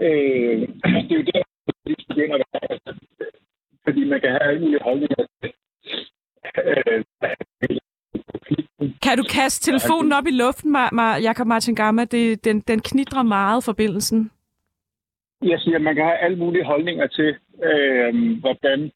øh, 0.00 0.60
det 1.08 1.12
er 1.14 1.20
jo 1.20 1.24
der, 1.32 1.42
det 1.86 1.96
begynder 2.08 2.36
at 2.36 2.42
være, 2.52 2.94
fordi 3.84 4.04
man 4.04 4.20
kan 4.20 4.30
have 4.30 4.42
alle 4.42 4.60
mulige 4.60 4.82
holdninger 4.82 5.16
til, 5.42 5.52
øh, 6.64 7.04
kan 9.02 9.18
du 9.18 9.22
kaste 9.22 9.70
telefonen 9.70 10.12
op 10.12 10.26
i 10.26 10.30
luften, 10.30 10.76
Jakob 11.22 11.46
Martin 11.46 11.74
Gamma? 11.74 12.04
Det, 12.04 12.44
den, 12.44 12.60
den 12.60 12.80
knidrer 12.80 13.22
meget, 13.22 13.64
forbindelsen. 13.64 14.30
Jeg 15.42 15.60
siger, 15.60 15.76
at 15.76 15.82
man 15.82 15.94
kan 15.94 16.04
have 16.04 16.18
alle 16.18 16.38
mulige 16.38 16.64
holdninger 16.64 17.06
til, 17.06 17.36
øh, 17.68 18.38
hvordan, 18.40 18.90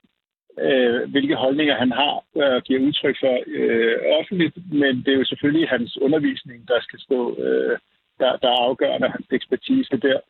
øh, 0.59 1.11
hvilke 1.11 1.35
holdninger 1.35 1.75
han 1.75 1.93
har 1.93 2.15
og 2.35 2.43
øh, 2.43 2.63
giver 2.63 2.81
udtryk 2.87 3.17
for 3.21 3.37
øh, 3.47 3.97
offentligt, 4.21 4.57
men 4.73 4.97
det 5.05 5.09
er 5.09 5.19
jo 5.19 5.25
selvfølgelig 5.25 5.69
hans 5.69 5.99
undervisning, 5.99 6.69
der 6.69 6.79
skal 6.81 7.01
stå, 7.01 7.37
øh, 7.39 7.79
der, 8.19 8.37
der 8.37 8.49
er 8.49 8.65
afgørende, 8.69 9.09
hans 9.09 9.27
ekspertise 9.31 9.97
der. 9.97 10.21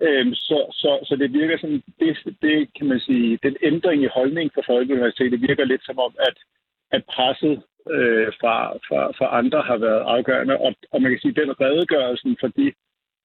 Øh, 0.00 0.26
så, 0.34 0.58
så, 0.70 0.90
så 1.08 1.16
det 1.16 1.32
virker 1.32 1.58
som, 1.58 1.82
det, 2.00 2.18
det 2.42 2.68
kan 2.76 2.86
man 2.86 3.00
sige, 3.00 3.38
den 3.42 3.56
ændring 3.62 4.02
i 4.02 4.14
holdning 4.18 4.50
for 4.54 4.62
Folkeuniversitetet 4.66 5.40
virker 5.40 5.64
lidt 5.64 5.84
som 5.84 5.98
om, 5.98 6.14
at, 6.28 6.36
at 6.90 7.02
presset 7.04 7.62
øh, 7.90 8.28
fra, 8.40 8.56
fra, 8.88 9.00
fra 9.18 9.38
andre 9.38 9.60
har 9.62 9.76
været 9.76 10.02
afgørende. 10.14 10.56
Og, 10.56 10.74
og 10.92 11.02
man 11.02 11.10
kan 11.10 11.20
sige, 11.20 11.34
at 11.36 11.40
den 11.42 11.60
redegørelsen 11.60 12.36
for 12.40 12.48
de 12.48 12.72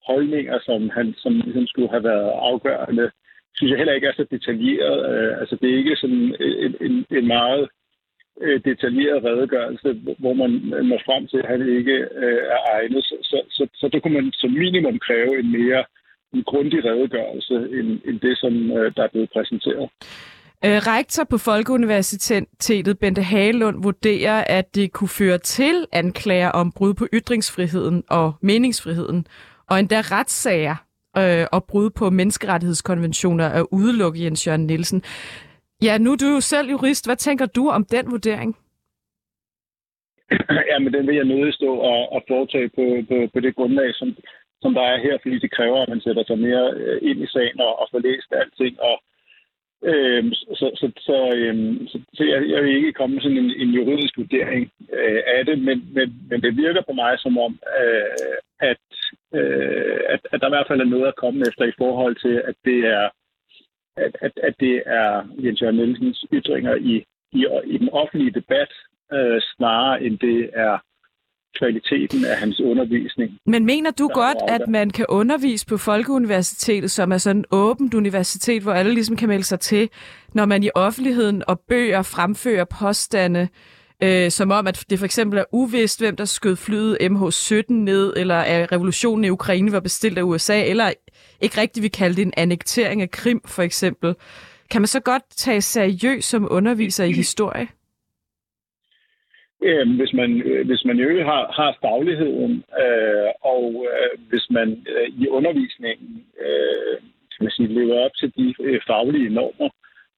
holdninger, 0.08 0.60
som 0.68 0.90
han 0.90 1.14
som 1.18 1.34
ligesom 1.46 1.68
skulle 1.68 1.90
have 1.90 2.04
været 2.04 2.32
afgørende, 2.52 3.12
synes 3.56 3.70
jeg 3.72 3.78
heller 3.78 3.94
ikke 3.94 4.08
er 4.08 4.18
så 4.18 4.26
detaljeret. 4.32 4.98
Øh, 5.12 5.40
altså 5.42 5.56
det 5.62 5.70
er 5.70 5.78
ikke 5.78 5.96
sådan 5.96 6.36
en, 6.66 6.76
en, 6.82 7.06
en 7.18 7.28
meget 7.28 7.70
øh, 8.42 8.62
detaljeret 8.66 9.24
redegørelse, 9.24 9.90
hvor 10.20 10.34
man 10.34 10.52
når 10.90 11.02
frem 11.06 11.28
til, 11.28 11.38
at 11.38 11.50
han 11.54 11.62
ikke 11.78 11.98
øh, 12.24 12.42
er 12.56 12.62
egnet. 12.76 13.04
Så, 13.04 13.16
så, 13.22 13.38
så, 13.50 13.68
så 13.74 13.88
det 13.88 14.02
kunne 14.02 14.14
man 14.22 14.32
som 14.34 14.52
minimum 14.52 15.00
kræve 15.00 15.40
en 15.40 15.52
mere 15.52 15.84
en 16.34 16.44
grundig 16.44 16.86
redegørelse 16.86 17.56
end, 17.56 18.02
end 18.06 18.20
det, 18.20 18.38
som 18.38 18.72
øh, 18.72 18.92
der 18.96 19.04
er 19.04 19.08
blevet 19.08 19.30
præsenteret. 19.34 19.90
Øh, 20.66 20.80
rektor 20.94 21.24
på 21.24 21.38
Folkeuniversitetet, 21.38 23.00
Bente 23.00 23.22
Hagelund, 23.22 23.84
vurderer, 23.84 24.44
at 24.48 24.76
det 24.76 24.92
kunne 24.92 25.08
føre 25.08 25.38
til 25.38 25.86
anklager 25.94 26.50
om 26.50 26.72
brud 26.78 26.94
på 26.94 27.08
ytringsfriheden 27.14 28.04
og 28.10 28.34
meningsfriheden, 28.42 29.28
og 29.70 29.80
endda 29.80 30.02
retssager 30.02 30.76
øh, 31.18 31.46
og 31.52 31.64
brud 31.64 31.90
på 31.90 32.10
menneskerettighedskonventioner 32.10 33.48
at 33.50 33.66
udelukke 33.72 34.24
Jens 34.24 34.48
Jørgen 34.48 34.68
Nielsen. 34.68 35.04
Ja, 35.84 35.98
nu 35.98 36.12
er 36.12 36.16
du 36.16 36.28
jo 36.36 36.40
selv 36.40 36.70
jurist. 36.70 37.08
Hvad 37.08 37.16
tænker 37.16 37.46
du 37.46 37.70
om 37.70 37.86
den 37.86 38.12
vurdering? 38.12 38.58
Ja, 40.72 40.80
men 40.80 40.94
den 40.94 41.08
vil 41.08 41.16
jeg 41.16 41.26
nødig 41.26 41.54
stå 41.54 41.72
og, 41.92 42.12
og 42.16 42.22
foretage 42.28 42.70
på, 42.78 42.86
på, 43.10 43.18
på 43.34 43.40
det 43.40 43.56
grundlag, 43.56 43.90
som, 43.94 44.16
som 44.62 44.74
der 44.74 44.82
er 44.82 44.98
her, 45.06 45.18
fordi 45.22 45.40
det 45.40 45.52
kræver, 45.52 45.82
at 45.82 45.90
man 45.90 46.02
sætter 46.02 46.24
sig 46.28 46.40
mere 46.40 46.74
øh, 46.76 47.00
ind 47.10 47.20
i 47.24 47.28
sagen 47.28 47.60
og, 47.60 47.80
og 47.80 47.88
får 47.92 48.00
læst 48.00 48.30
alting 48.32 48.82
og, 48.82 48.96
Øhm, 49.84 50.34
så 50.34 50.72
så, 50.76 50.92
så, 50.98 51.34
øhm, 51.36 51.88
så, 51.88 52.00
så 52.14 52.24
jeg, 52.24 52.50
jeg 52.50 52.64
vil 52.64 52.76
ikke 52.76 52.94
komme 52.94 53.14
med 53.14 53.22
sådan 53.22 53.38
en, 53.38 53.52
en 53.52 53.70
juridisk 53.70 54.18
vurdering 54.18 54.72
øh, 54.94 55.22
af 55.28 55.46
det, 55.46 55.60
men, 55.60 55.94
men, 55.94 56.28
men 56.30 56.42
det 56.42 56.58
virker 56.58 56.82
på 56.82 56.94
mig 56.94 57.20
som 57.20 57.38
om, 57.38 57.60
øh, 57.80 58.38
at, 58.60 58.86
øh, 59.34 60.00
at, 60.10 60.20
at 60.32 60.42
der 60.42 60.48
i 60.48 60.56
hvert 60.56 60.68
fald 60.68 60.82
er 60.82 60.94
noget 60.96 61.08
at 61.08 61.16
komme 61.16 61.42
efter 61.48 61.66
i 61.66 61.78
forhold 61.78 62.16
til, 62.16 62.42
at 62.50 62.56
det 62.66 62.80
er, 62.86 63.10
at, 63.98 64.16
at, 64.22 64.32
at 64.44 64.56
det 64.60 64.84
er 64.86 65.28
Jens 65.44 65.62
Jørgen 65.62 65.76
Nielsens 65.76 66.26
ytringer 66.34 66.76
i, 66.76 67.06
i, 67.32 67.46
i 67.66 67.78
den 67.78 67.90
offentlige 67.90 68.32
debat, 68.32 68.72
øh, 69.14 69.42
snarere 69.42 70.04
end 70.04 70.20
det 70.20 70.50
er 70.54 70.78
kvaliteten 71.58 72.26
af 72.26 72.38
hans 72.38 72.62
undervisning. 72.62 73.38
Men 73.46 73.66
mener 73.66 73.92
du 73.92 74.08
godt, 74.14 74.38
at 74.48 74.62
man 74.68 74.90
kan 74.90 75.06
undervise 75.10 75.66
på 75.66 75.78
Folkeuniversitetet, 75.78 76.92
som 76.92 77.12
er 77.12 77.18
sådan 77.18 77.40
et 77.40 77.46
åbent 77.52 77.94
universitet, 77.94 78.64
hvor 78.64 78.74
alle 78.74 78.94
ligesom 78.94 79.16
kan 79.16 79.30
melde 79.30 79.44
sig 79.44 79.60
til, 79.60 79.90
når 80.34 80.46
man 80.46 80.64
i 80.64 80.70
offentligheden 80.76 81.44
og 81.48 81.60
bøger 81.60 82.02
fremfører 82.02 82.66
påstande, 82.66 83.48
øh, 84.04 84.32
som 84.32 84.52
om, 84.52 84.68
at 84.68 84.86
det 84.90 85.00
for 85.00 85.06
eksempel 85.06 85.40
er 85.40 85.44
uvist, 85.52 86.00
hvem 86.00 86.16
der 86.16 86.26
skød 86.26 86.56
flyet 86.56 86.98
MH17 87.02 87.74
ned, 87.74 88.14
eller 88.18 88.38
at 88.38 88.72
revolutionen 88.72 89.26
i 89.26 89.30
Ukraine 89.30 89.72
var 89.72 89.80
bestilt 89.80 90.18
af 90.18 90.24
USA, 90.24 90.64
eller 90.64 90.92
ikke 91.42 91.62
rigtigt 91.62 91.84
vi 91.84 91.88
kalde 91.88 92.16
det 92.16 92.22
en 92.22 92.34
annektering 92.38 93.02
af 93.02 93.12
Krim 93.12 93.42
for 93.46 93.62
eksempel. 93.62 94.16
Kan 94.72 94.82
man 94.82 94.88
så 94.88 95.00
godt 95.00 95.24
tage 95.36 95.62
seriøst 95.62 96.30
som 96.30 96.48
underviser 96.52 97.04
i 97.04 97.12
historie? 97.12 97.68
Øh, 99.68 99.86
hvis 100.00 100.14
man 100.14 100.42
øh, 100.42 100.66
hvis 100.66 100.86
man 100.86 100.98
jo 100.98 101.24
har, 101.24 101.52
har 101.60 101.78
fagligheden, 101.82 102.64
øh, 102.84 103.30
og 103.42 103.86
øh, 103.92 104.30
hvis 104.30 104.46
man 104.50 104.70
øh, 104.94 105.08
i 105.22 105.28
undervisningen 105.28 106.26
øh, 106.46 106.96
kan 107.32 107.42
man 107.46 107.52
sige, 107.52 107.68
lever 107.68 108.06
op 108.06 108.12
til 108.20 108.30
de 108.38 108.56
øh, 108.60 108.82
faglige 108.88 109.30
normer, 109.30 109.70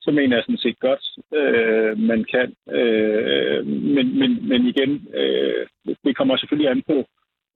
så 0.01 0.11
mener 0.11 0.35
jeg 0.35 0.43
sådan 0.43 0.65
set 0.65 0.79
godt, 0.79 1.03
øh, 1.39 1.97
man 2.11 2.23
kan. 2.33 2.49
Øh, 2.77 3.67
men, 3.67 4.19
men, 4.19 4.47
men 4.49 4.61
igen, 4.71 4.91
øh, 5.13 5.67
det 6.05 6.17
kommer 6.17 6.37
selvfølgelig 6.37 6.71
an 6.71 6.81
på 6.91 6.97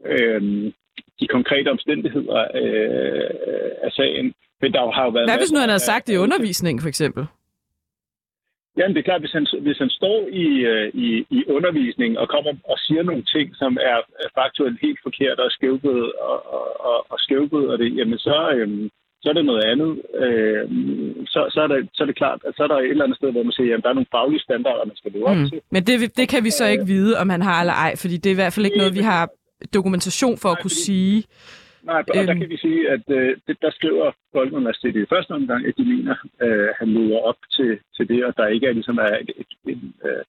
øh, 0.05 0.41
de 1.19 1.27
konkrete 1.27 1.69
omstændigheder 1.75 2.39
øh, 2.61 3.29
af 3.85 3.91
sagen. 3.91 4.33
Men 4.61 4.73
der 4.73 4.91
har 4.91 5.03
jo 5.03 5.09
været 5.09 5.29
Hvad 5.29 5.37
hvis 5.37 5.51
nu 5.51 5.59
han 5.59 5.69
havde 5.69 5.89
sagt 5.91 6.07
det 6.07 6.13
i 6.13 6.17
undervisningen, 6.17 6.81
for 6.81 6.87
eksempel? 6.87 7.23
Jamen, 8.77 8.93
det 8.93 9.01
er 9.01 9.09
klart, 9.09 9.23
hvis 9.25 9.37
han, 9.37 9.47
hvis 9.65 9.77
han 9.77 9.89
står 9.89 10.19
i, 10.43 10.47
øh, 10.71 10.87
i, 10.93 11.07
i 11.37 11.39
undervisning 11.55 12.19
og 12.19 12.29
kommer 12.29 12.51
og 12.71 12.77
siger 12.85 13.03
nogle 13.03 13.23
ting, 13.35 13.47
som 13.61 13.77
er 13.91 13.97
faktuelt 14.39 14.79
helt 14.81 14.99
forkert 15.03 15.39
og 15.39 15.51
skævbød 15.51 16.03
og, 16.29 16.37
og, 16.89 16.97
og 17.11 17.17
skævbød 17.19 17.65
og 17.73 17.77
det, 17.79 17.97
jamen 17.97 18.17
så, 18.17 18.37
øhm, 18.55 18.89
så 19.21 19.29
er 19.29 19.33
det 19.33 19.45
noget 19.45 19.63
andet. 19.71 19.91
Øhm, 20.23 21.25
så, 21.33 21.39
så, 21.53 21.59
er 21.65 21.67
det, 21.67 21.89
så 21.93 22.03
er 22.03 22.07
det 22.07 22.17
klart, 22.21 22.39
at 22.47 22.53
så 22.57 22.63
er 22.63 22.67
der 22.67 22.77
et 22.77 22.89
eller 22.89 23.03
andet 23.03 23.17
sted, 23.17 23.31
hvor 23.31 23.43
man 23.43 23.51
siger, 23.51 23.77
at 23.77 23.83
der 23.83 23.89
er 23.89 23.99
nogle 23.99 24.13
faglige 24.17 24.45
standarder, 24.47 24.85
man 24.85 24.97
skal 24.97 25.11
leve 25.11 25.27
op 25.31 25.37
mm. 25.37 25.49
til. 25.49 25.59
Men 25.71 25.83
det, 25.87 26.17
det 26.17 26.29
kan 26.29 26.43
vi 26.43 26.49
så 26.49 26.65
ikke 26.65 26.85
vide, 26.85 27.17
om 27.21 27.29
han 27.29 27.41
har 27.41 27.59
eller 27.61 27.73
ej, 27.73 27.93
fordi 28.01 28.17
det 28.17 28.29
er 28.29 28.35
i 28.37 28.41
hvert 28.41 28.53
fald 28.53 28.65
ikke 28.65 28.77
noget, 28.77 28.95
vi 28.95 29.05
har 29.13 29.29
dokumentation 29.73 30.37
for 30.37 30.49
at 30.49 30.61
kunne 30.61 30.79
sige. 30.87 31.23
Nej, 31.85 32.03
og 32.09 32.13
der 32.13 32.31
øhm. 32.31 32.39
kan 32.39 32.49
vi 32.49 32.57
sige, 32.57 32.89
at 32.95 33.05
øh, 33.17 33.37
det, 33.47 33.57
der 33.61 33.71
skriver 33.71 34.11
Folkeuniversitetet 34.35 35.01
i 35.01 35.11
første 35.13 35.31
omgang, 35.31 35.65
at 35.65 35.73
de 35.77 35.85
mener, 35.93 36.15
at 36.39 36.47
øh, 36.47 36.69
han 36.79 36.87
lever 36.87 37.19
op 37.29 37.39
til, 37.55 37.79
til 37.95 38.07
det, 38.07 38.25
og 38.25 38.33
der 38.37 38.47
ikke 38.47 38.67
er 38.67 38.73
ligesom 38.73 38.97
er 38.97 39.13
et, 39.21 39.31
et, 39.41 39.51
et, 39.71 39.81
øh, 40.05 40.23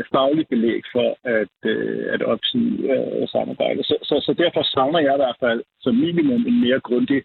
et 0.00 0.06
fagligt 0.14 0.48
belæg 0.48 0.82
for 0.92 1.10
at, 1.38 1.56
øh, 1.72 2.06
at 2.14 2.22
opsige 2.22 2.72
øh, 2.94 3.28
samarbejde. 3.28 3.82
Så, 3.84 3.96
så, 4.02 4.14
så 4.26 4.32
derfor 4.42 4.62
savner 4.62 4.98
jeg 4.98 5.14
i 5.14 5.22
hvert 5.22 5.40
fald 5.40 5.60
som 5.80 5.94
minimum 5.94 6.46
en 6.46 6.60
mere 6.60 6.80
grundig 6.80 7.22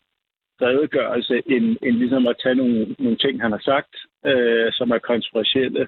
redegørelse, 0.61 1.35
end, 1.45 1.77
end 1.85 1.95
ligesom 1.97 2.27
at 2.27 2.35
tage 2.43 2.55
nogle, 2.55 2.95
nogle 2.99 3.17
ting, 3.17 3.41
han 3.41 3.51
har 3.51 3.63
sagt, 3.71 3.93
øh, 4.25 4.71
som 4.71 4.91
er 4.91 4.97
kontroversielle. 4.97 5.87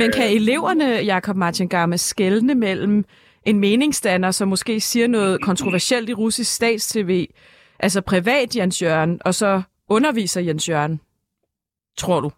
Men 0.00 0.08
kan 0.18 0.28
øh, 0.30 0.36
eleverne, 0.40 0.84
Jakob 0.84 1.36
Martin 1.36 1.68
Garme, 1.68 1.98
skældne 1.98 2.54
mellem 2.54 3.04
en 3.46 3.60
meningsdanner, 3.60 4.30
som 4.30 4.48
måske 4.48 4.80
siger 4.80 5.06
noget 5.06 5.40
kontroversielt 5.42 6.08
i 6.08 6.14
russisk 6.14 6.54
stats-tv, 6.54 7.26
altså 7.80 8.00
privat 8.02 8.56
Jens 8.56 8.82
Jørgen, 8.82 9.20
og 9.24 9.34
så 9.34 9.62
underviser 9.88 10.40
Jens 10.40 10.68
Jørgen, 10.68 11.00
tror 11.98 12.20
du? 12.20 12.30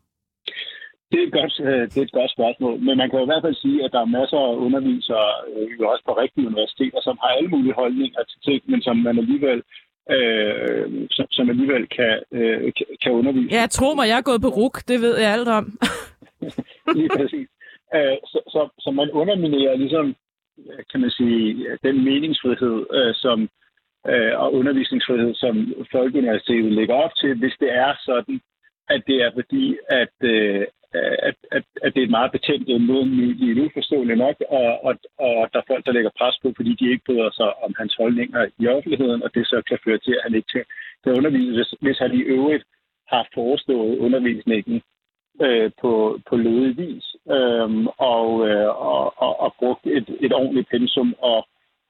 Det 1.13 1.19
er, 1.21 1.27
et 1.27 1.33
godt, 1.33 1.55
øh, 1.69 1.85
det 1.91 1.99
er 1.99 2.07
et 2.09 2.19
godt 2.21 2.33
spørgsmål, 2.37 2.75
men 2.87 2.95
man 2.99 3.11
kan 3.11 3.19
jo 3.19 3.25
i 3.25 3.31
hvert 3.33 3.45
fald 3.47 3.55
sige, 3.65 3.85
at 3.85 3.93
der 3.93 4.01
er 4.01 4.15
masser 4.19 4.39
af 4.49 4.57
undervisere, 4.67 5.29
øh, 5.49 5.69
jo 5.81 5.85
også 5.93 6.05
på 6.09 6.13
rigtige 6.23 6.47
universiteter, 6.47 7.01
som 7.03 7.19
har 7.23 7.29
alle 7.29 7.49
mulige 7.49 7.79
holdninger 7.83 8.23
til 8.31 8.41
ting, 8.49 8.61
men 8.71 8.83
som 8.83 8.97
man 8.97 9.19
alligevel 9.19 9.63
øh, 10.15 11.09
som, 11.11 11.27
som 11.31 11.51
alligevel 11.51 11.89
kan, 11.99 12.15
øh, 12.33 12.73
kan 13.03 13.13
undervise. 13.13 13.55
Ja, 13.57 13.67
tro 13.67 13.95
mig, 13.95 14.09
jeg 14.09 14.19
er 14.19 14.29
gået 14.31 14.43
på 14.43 14.49
RUK, 14.49 14.77
det 14.89 15.01
ved 15.01 15.19
jeg 15.19 15.33
alt 15.33 15.49
om. 15.49 15.65
Lige 16.97 17.11
præcis. 17.17 17.49
Øh, 17.97 18.17
så, 18.33 18.39
så, 18.53 18.61
så 18.79 18.91
man 18.91 19.11
underminerer 19.11 19.77
ligesom 19.77 20.15
Øh, 20.59 20.85
kan 20.91 21.01
man 21.01 21.11
sige, 21.11 21.67
den 21.83 22.05
meningsfrihed, 22.05 22.87
øh, 22.99 23.15
som 23.15 23.49
øh, 24.07 24.33
og 24.43 24.55
undervisningsfrihed, 24.55 25.35
som 25.35 25.55
Folkeuniversitetet 25.93 26.73
lægger 26.73 26.95
op 26.95 27.15
til, 27.21 27.39
hvis 27.39 27.57
det 27.61 27.71
er 27.73 27.93
sådan, 28.05 28.41
at 28.89 29.03
det 29.07 29.17
er 29.25 29.31
fordi, 29.35 29.77
at, 29.89 30.15
øh, 30.23 30.67
at, 31.29 31.37
at, 31.57 31.65
at 31.83 31.95
det 31.95 32.01
er 32.01 32.05
et 32.05 32.19
meget 32.19 32.33
betændt 32.33 32.69
emne, 32.69 33.39
de 33.39 33.51
er 33.51 33.65
uforståelige 33.67 34.17
nok, 34.17 34.37
og, 34.49 34.85
og, 34.87 34.95
og 35.19 35.49
der 35.53 35.59
er 35.59 35.71
folk, 35.71 35.87
der 35.87 35.93
lægger 35.93 36.11
pres 36.19 36.37
på, 36.43 36.53
fordi 36.57 36.73
de 36.81 36.91
ikke 36.91 37.05
bryder 37.07 37.31
sig 37.31 37.63
om 37.65 37.75
hans 37.79 37.95
holdninger 37.95 38.47
i 38.59 38.67
offentligheden, 38.67 39.23
og 39.23 39.35
det 39.35 39.47
så 39.47 39.63
kan 39.69 39.79
føre 39.85 39.99
til, 39.99 40.13
at 40.13 40.23
han 40.23 40.35
ikke 40.35 40.65
kan 41.05 41.13
undervise, 41.19 41.55
hvis, 41.57 41.75
hvis 41.81 41.99
han 41.99 42.15
i 42.15 42.23
øvrigt 42.23 42.65
har 43.09 43.29
forestået 43.35 43.99
undervisningen 43.99 44.83
øh, 45.43 45.71
på, 45.81 46.21
på 46.29 46.37
lødig 46.37 46.77
vis, 46.77 47.17
øh, 47.37 47.71
og, 48.15 48.49
øh, 48.49 48.69
og, 48.93 49.03
og, 49.25 49.41
og 49.41 49.55
brugt 49.59 49.87
et, 49.87 50.09
et 50.21 50.33
ordentligt 50.33 50.71
pensum 50.71 51.15
og, 51.19 51.39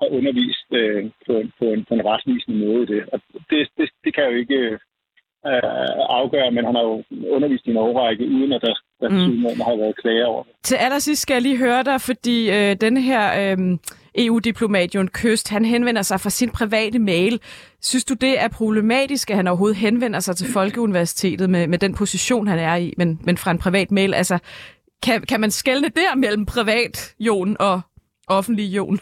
og 0.01 0.07
undervist 0.13 0.69
øh, 0.73 1.11
på, 1.27 1.33
på, 1.59 1.65
en, 1.65 1.85
på 1.89 1.95
en 1.95 2.07
retvisende 2.11 2.59
måde 2.67 2.83
i 2.83 2.87
det. 2.87 3.03
Og 3.13 3.21
det, 3.51 3.69
det, 3.79 3.91
det 4.05 4.15
kan 4.15 4.25
jo 4.25 4.37
ikke 4.43 4.79
øh, 5.47 6.01
afgøre, 6.21 6.51
men 6.51 6.65
han 6.65 6.75
har 6.75 6.83
jo 6.83 7.05
undervist 7.37 7.67
i 7.67 7.71
en 7.71 7.77
overrække, 7.77 8.25
uden 8.25 8.53
at 8.53 8.63
der, 8.63 8.75
der 9.01 9.09
mm. 9.09 9.61
har 9.61 9.77
været 9.77 9.97
klager 9.97 10.27
over 10.27 10.43
det. 10.43 10.53
Til 10.63 10.77
allersidst 10.77 11.23
skal 11.23 11.35
jeg 11.35 11.43
lige 11.43 11.59
høre 11.59 11.83
dig, 11.83 12.01
fordi 12.01 12.51
øh, 12.51 12.77
denne 12.81 13.01
her 13.01 13.25
øh, 13.41 13.79
EU-diplomat 14.15 14.95
Jon 14.95 15.09
Køst, 15.09 15.49
han 15.49 15.65
henvender 15.65 16.03
sig 16.03 16.21
fra 16.21 16.31
sin 16.31 16.51
private 16.51 16.99
mail. 16.99 17.41
Synes 17.83 18.05
du, 18.05 18.15
det 18.15 18.41
er 18.41 18.49
problematisk, 18.49 19.31
at 19.31 19.37
han 19.37 19.47
overhovedet 19.47 19.77
henvender 19.77 20.21
sig 20.21 20.37
til 20.37 20.53
Folkeuniversitetet 20.53 21.51
med, 21.51 21.67
med 21.67 21.79
den 21.79 21.95
position, 21.95 22.47
han 22.47 22.59
er 22.59 22.77
i, 22.77 22.95
men, 22.97 23.21
men 23.25 23.37
fra 23.37 23.51
en 23.51 23.59
privat 23.59 23.91
mail? 23.91 24.15
Altså, 24.15 24.39
kan, 25.07 25.23
kan 25.23 25.41
man 25.41 25.51
skelne 25.51 25.89
der 25.89 26.17
mellem 26.17 26.47
privat 26.47 27.15
Jon 27.21 27.57
og 27.61 27.81
offentlig 28.29 28.67
Jon? 28.77 28.99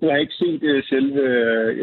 Jeg 0.00 0.10
har 0.10 0.16
ikke 0.16 0.40
set 0.42 0.62
uh, 0.62 0.82
selve 0.84 1.22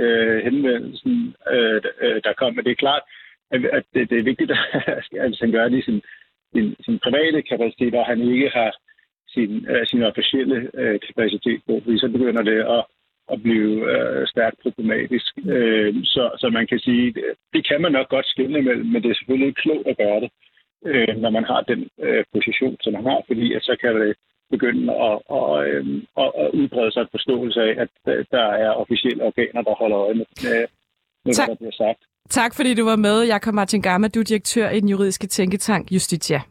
uh, 0.05 0.37
henvendelsen, 0.47 1.35
uh, 1.53 1.77
der 2.25 2.33
kom, 2.37 2.53
men 2.55 2.65
det 2.65 2.71
er 2.71 2.83
klart, 2.85 3.03
at 3.51 3.83
det, 3.93 4.09
det 4.09 4.19
er 4.19 4.23
vigtigt, 4.23 4.51
at 5.25 5.37
han 5.41 5.51
gør 5.51 5.67
det 5.69 5.77
i 5.79 5.81
sin, 5.81 6.01
sin, 6.53 6.75
sin 6.85 6.99
private 6.99 7.41
kapacitet, 7.41 7.95
og 7.95 8.05
han 8.05 8.21
ikke 8.21 8.49
har 8.49 8.71
sin, 9.27 9.51
uh, 9.71 9.83
sin 9.85 10.03
officielle 10.03 10.57
uh, 10.81 10.95
kapacitet 11.07 11.61
på, 11.67 11.73
fordi 11.83 11.97
så 11.99 12.07
begynder 12.07 12.43
det 12.43 12.59
at, 12.75 12.85
at 13.33 13.41
blive 13.43 13.73
øh, 13.91 14.27
stærkt 14.27 14.57
problematisk. 14.63 15.33
Øh, 15.45 15.95
så, 16.03 16.23
så 16.41 16.49
man 16.49 16.67
kan 16.67 16.79
sige, 16.79 17.13
det, 17.13 17.23
det 17.53 17.67
kan 17.67 17.81
man 17.81 17.91
nok 17.91 18.09
godt 18.09 18.27
skille 18.27 18.59
imellem, 18.59 18.85
men 18.85 19.03
det 19.03 19.09
er 19.11 19.15
selvfølgelig 19.15 19.47
ikke 19.47 19.61
klogt 19.61 19.87
at 19.87 19.97
gøre 19.97 20.19
det, 20.21 20.29
uh, 20.89 21.21
når 21.23 21.29
man 21.37 21.45
har 21.51 21.61
den 21.61 21.81
uh, 22.05 22.23
position, 22.35 22.75
som 22.81 22.93
man 22.93 23.05
har, 23.11 23.19
fordi 23.27 23.53
at 23.53 23.63
så 23.63 23.75
kan 23.81 23.95
det 24.01 24.15
begynde 24.49 24.93
at, 25.09 25.17
at, 25.39 25.51
at, 26.23 26.29
at 26.41 26.47
udbrede 26.59 26.91
sig 26.91 27.01
en 27.01 27.15
forståelse 27.15 27.61
af, 27.61 27.73
at 27.81 27.91
der 28.31 28.47
er 28.65 28.69
officielle 28.69 29.23
organer, 29.23 29.61
der 29.61 29.75
holder 29.81 29.97
øje 29.97 30.13
med, 30.13 30.25
med 30.43 30.59
hvad 31.23 31.47
der 31.47 31.55
bliver 31.55 31.71
sagt. 31.71 32.01
Tak 32.29 32.55
fordi 32.55 32.73
du 32.73 32.85
var 32.85 32.95
med. 32.95 33.25
Jakob 33.25 33.53
Martin 33.53 33.81
Gamma, 33.81 34.07
du 34.07 34.19
er 34.19 34.23
direktør 34.23 34.69
i 34.69 34.79
den 34.79 34.89
juridiske 34.89 35.27
tænketank 35.27 35.91
Justitia. 35.91 36.41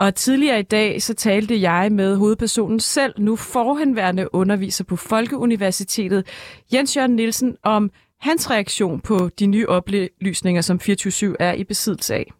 Og 0.00 0.14
tidligere 0.14 0.58
i 0.58 0.62
dag 0.62 1.02
så 1.02 1.14
talte 1.14 1.60
jeg 1.60 1.92
med 1.92 2.16
hovedpersonen 2.16 2.80
selv, 2.80 3.14
nu 3.18 3.36
forhenværende 3.36 4.34
underviser 4.34 4.84
på 4.84 4.96
Folkeuniversitetet, 4.96 6.26
Jens 6.74 6.96
Jørgen 6.96 7.16
Nielsen, 7.16 7.56
om 7.62 7.90
hans 8.20 8.50
reaktion 8.50 9.00
på 9.00 9.30
de 9.38 9.46
nye 9.46 9.68
oplysninger, 9.68 10.62
som 10.62 10.80
24-7 10.82 11.34
er 11.40 11.52
i 11.52 11.64
besiddelse 11.64 12.14
af. 12.14 12.32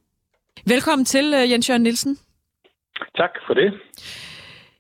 Velkommen 0.67 1.05
til, 1.05 1.35
øh, 1.35 1.51
Jens 1.51 1.69
Jørgen 1.69 1.83
Nielsen. 1.83 2.19
Tak 3.17 3.31
for 3.47 3.55
det. 3.55 3.73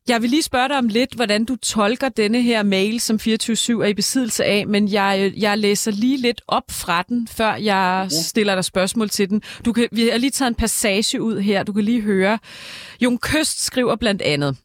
Jeg 0.08 0.22
vil 0.22 0.30
lige 0.30 0.42
spørge 0.42 0.68
dig 0.68 0.78
om 0.78 0.88
lidt, 0.88 1.14
hvordan 1.14 1.44
du 1.44 1.56
tolker 1.56 2.08
denne 2.08 2.42
her 2.42 2.62
mail, 2.62 3.00
som 3.00 3.16
24-7 3.16 3.82
er 3.82 3.86
i 3.86 3.94
besiddelse 3.94 4.44
af, 4.44 4.66
men 4.66 4.92
jeg, 4.92 5.32
jeg 5.36 5.58
læser 5.58 5.90
lige 5.90 6.16
lidt 6.16 6.42
op 6.48 6.70
fra 6.70 7.02
den, 7.02 7.28
før 7.28 7.54
jeg 7.54 8.00
ja. 8.02 8.08
stiller 8.08 8.54
dig 8.54 8.64
spørgsmål 8.64 9.08
til 9.08 9.30
den. 9.30 9.42
Du 9.64 9.72
kan, 9.72 9.88
vi 9.92 10.08
har 10.08 10.18
lige 10.18 10.30
taget 10.30 10.48
en 10.48 10.54
passage 10.54 11.22
ud 11.22 11.40
her, 11.40 11.62
du 11.62 11.72
kan 11.72 11.84
lige 11.84 12.00
høre. 12.00 12.38
Jon 13.00 13.18
Køst 13.18 13.64
skriver 13.64 13.96
blandt 13.96 14.22
andet, 14.22 14.56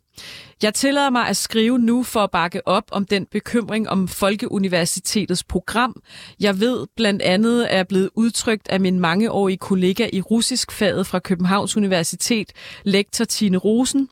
jeg 0.64 0.74
tillader 0.74 1.10
mig 1.10 1.28
at 1.28 1.38
skrive 1.38 1.80
nu 1.80 2.04
for 2.04 2.20
at 2.20 2.32
bakke 2.32 2.68
op 2.68 2.84
om 2.92 3.06
den 3.06 3.26
bekymring 3.32 3.90
om 3.90 4.08
Folkeuniversitetets 4.08 5.44
program. 5.44 6.02
Jeg 6.40 6.60
ved 6.60 6.88
blandt 6.96 7.22
andet 7.22 7.74
er 7.74 7.84
blevet 7.84 8.10
udtrykt 8.16 8.68
af 8.68 8.80
min 8.80 9.00
mangeårige 9.00 9.58
kollega 9.58 10.10
i 10.14 10.22
russisk 10.22 10.72
faget 10.72 11.08
fra 11.08 11.20
Københavns 11.20 11.78
Universitet, 11.78 12.52
lektor 12.84 13.26
Tine 13.26 13.58
Rosen. 13.58 14.10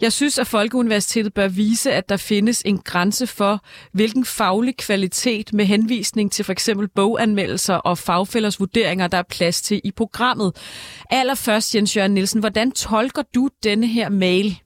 Jeg 0.00 0.12
synes, 0.12 0.38
at 0.38 0.46
Folkeuniversitetet 0.46 1.34
bør 1.34 1.48
vise, 1.48 1.92
at 1.92 2.08
der 2.08 2.16
findes 2.16 2.62
en 2.66 2.78
grænse 2.78 3.26
for, 3.26 3.64
hvilken 3.92 4.24
faglig 4.24 4.76
kvalitet 4.76 5.52
med 5.52 5.64
henvisning 5.64 6.32
til 6.32 6.44
f.eks. 6.44 6.70
boganmeldelser 6.94 7.74
og 7.74 7.98
fagfælders 7.98 8.60
vurderinger, 8.60 9.06
der 9.06 9.18
er 9.18 9.22
plads 9.30 9.62
til 9.62 9.80
i 9.84 9.90
programmet. 9.90 10.56
Allerførst, 11.10 11.74
Jens 11.74 11.96
Jørgen 11.96 12.14
Nielsen, 12.14 12.40
hvordan 12.40 12.72
tolker 12.72 13.22
du 13.34 13.48
denne 13.64 13.86
her 13.86 14.08
mail? 14.08 14.63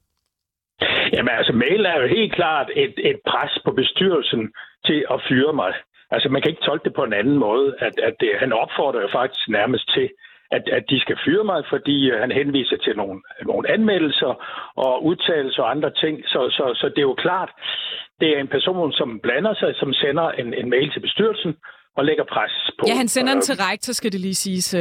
Jamen 1.13 1.33
altså, 1.39 1.53
mail 1.53 1.85
er 1.85 1.97
jo 2.01 2.07
helt 2.07 2.33
klart 2.35 2.67
et, 2.75 2.93
et 2.97 3.19
pres 3.27 3.53
på 3.65 3.71
bestyrelsen 3.71 4.51
til 4.85 5.05
at 5.13 5.21
fyre 5.29 5.53
mig. 5.53 5.73
Altså, 6.11 6.29
man 6.29 6.41
kan 6.41 6.51
ikke 6.51 6.65
tolke 6.65 6.83
det 6.83 6.93
på 6.93 7.03
en 7.03 7.13
anden 7.13 7.37
måde. 7.37 7.75
At, 7.79 7.95
at 8.07 8.15
det, 8.19 8.31
han 8.39 8.53
opfordrer 8.53 9.01
jo 9.01 9.09
faktisk 9.11 9.49
nærmest 9.49 9.93
til, 9.95 10.09
at, 10.51 10.63
at 10.77 10.83
de 10.89 10.99
skal 10.99 11.17
fyre 11.25 11.43
mig, 11.43 11.63
fordi 11.69 12.11
han 12.23 12.31
henviser 12.31 12.77
til 12.77 12.93
nogle, 12.97 13.21
nogle 13.45 13.71
anmeldelser 13.71 14.31
og 14.75 15.05
udtalelser 15.05 15.63
og 15.63 15.71
andre 15.71 15.91
ting. 16.03 16.15
Så, 16.25 16.39
så, 16.57 16.65
så 16.79 16.89
det 16.89 16.97
er 16.97 17.09
jo 17.11 17.23
klart, 17.25 17.51
det 18.19 18.27
er 18.35 18.39
en 18.39 18.47
person, 18.47 18.91
som 18.91 19.19
blander 19.23 19.53
sig, 19.53 19.75
som 19.75 19.93
sender 19.93 20.31
en, 20.31 20.53
en 20.53 20.69
mail 20.69 20.91
til 20.91 20.99
bestyrelsen 20.99 21.55
og 21.97 22.05
lægger 22.05 22.23
pres 22.23 22.71
på. 22.79 22.85
Ja, 22.87 22.95
han 22.95 23.07
sender 23.07 23.33
den 23.33 23.41
til 23.41 23.55
rektor, 23.55 23.93
skal 23.93 24.11
det 24.11 24.19
lige 24.19 24.35
siges. 24.35 24.75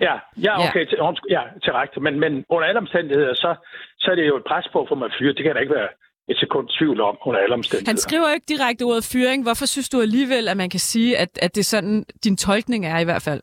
Ja, 0.00 0.14
ja, 0.46 0.54
okay, 0.68 0.80
ja. 0.80 0.84
Til, 0.84 0.98
ja, 1.30 1.42
til 1.62 1.72
rektor. 1.72 2.00
Men, 2.00 2.20
men 2.20 2.44
under 2.48 2.68
alle 2.68 2.78
omstændigheder, 2.78 3.34
så, 3.34 3.54
så 3.98 4.10
er 4.10 4.14
det 4.14 4.26
jo 4.26 4.36
et 4.36 4.44
pres 4.48 4.68
på 4.72 4.86
for 4.88 4.94
mig 4.94 5.06
at 5.06 5.14
fyre. 5.18 5.32
Det 5.32 5.44
kan 5.44 5.54
da 5.54 5.60
ikke 5.60 5.74
være 5.74 5.88
et 6.28 6.38
sekund 6.38 6.68
tvivl 6.78 7.00
om 7.00 7.18
under 7.26 7.40
alle 7.40 7.54
omstændigheder. 7.54 7.90
Han 7.90 7.96
skriver 7.96 8.28
ikke 8.34 8.46
direkte 8.48 8.82
ordet 8.82 9.04
fyring. 9.12 9.42
Hvorfor 9.42 9.66
synes 9.66 9.88
du 9.88 10.00
alligevel, 10.00 10.48
at 10.48 10.56
man 10.56 10.70
kan 10.70 10.80
sige, 10.80 11.18
at, 11.18 11.30
at 11.42 11.54
det 11.54 11.60
er 11.60 11.70
sådan, 11.76 12.04
din 12.24 12.36
tolkning 12.36 12.86
er 12.86 12.98
i 12.98 13.04
hvert 13.04 13.22
fald? 13.22 13.42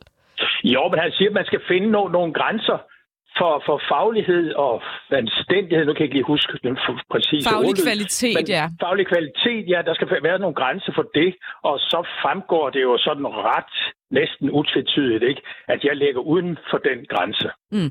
Jo, 0.64 0.88
men 0.88 0.98
han 0.98 1.12
siger, 1.12 1.30
at 1.30 1.34
man 1.34 1.44
skal 1.44 1.60
finde 1.68 1.86
no- 1.86 2.12
nogle 2.16 2.32
grænser 2.32 2.78
for, 3.38 3.62
for 3.66 3.76
faglighed 3.92 4.46
og 4.66 4.82
anstændighed. 5.10 5.84
Nu 5.86 5.92
kan 5.92 6.00
jeg 6.00 6.08
ikke 6.08 6.18
lige 6.20 6.32
huske 6.34 6.58
den 6.62 6.78
præcise 7.12 7.48
Faglig 7.50 7.68
ordlyd, 7.68 7.84
kvalitet, 7.90 8.48
ja. 8.48 8.64
Faglig 8.84 9.06
kvalitet, 9.06 9.64
ja. 9.72 9.82
Der 9.88 9.94
skal 9.94 10.08
være 10.28 10.38
nogle 10.38 10.54
grænser 10.54 10.92
for 10.98 11.06
det. 11.18 11.30
Og 11.62 11.78
så 11.78 11.98
fremgår 12.22 12.70
det 12.70 12.82
jo 12.82 12.98
sådan 12.98 13.26
ret 13.26 13.74
næsten 14.10 14.50
utvetydigt, 14.50 15.22
ikke? 15.22 15.42
at 15.68 15.84
jeg 15.84 15.96
ligger 15.96 16.20
uden 16.20 16.58
for 16.70 16.78
den 16.78 16.98
grænse. 17.12 17.48
Mm. 17.74 17.90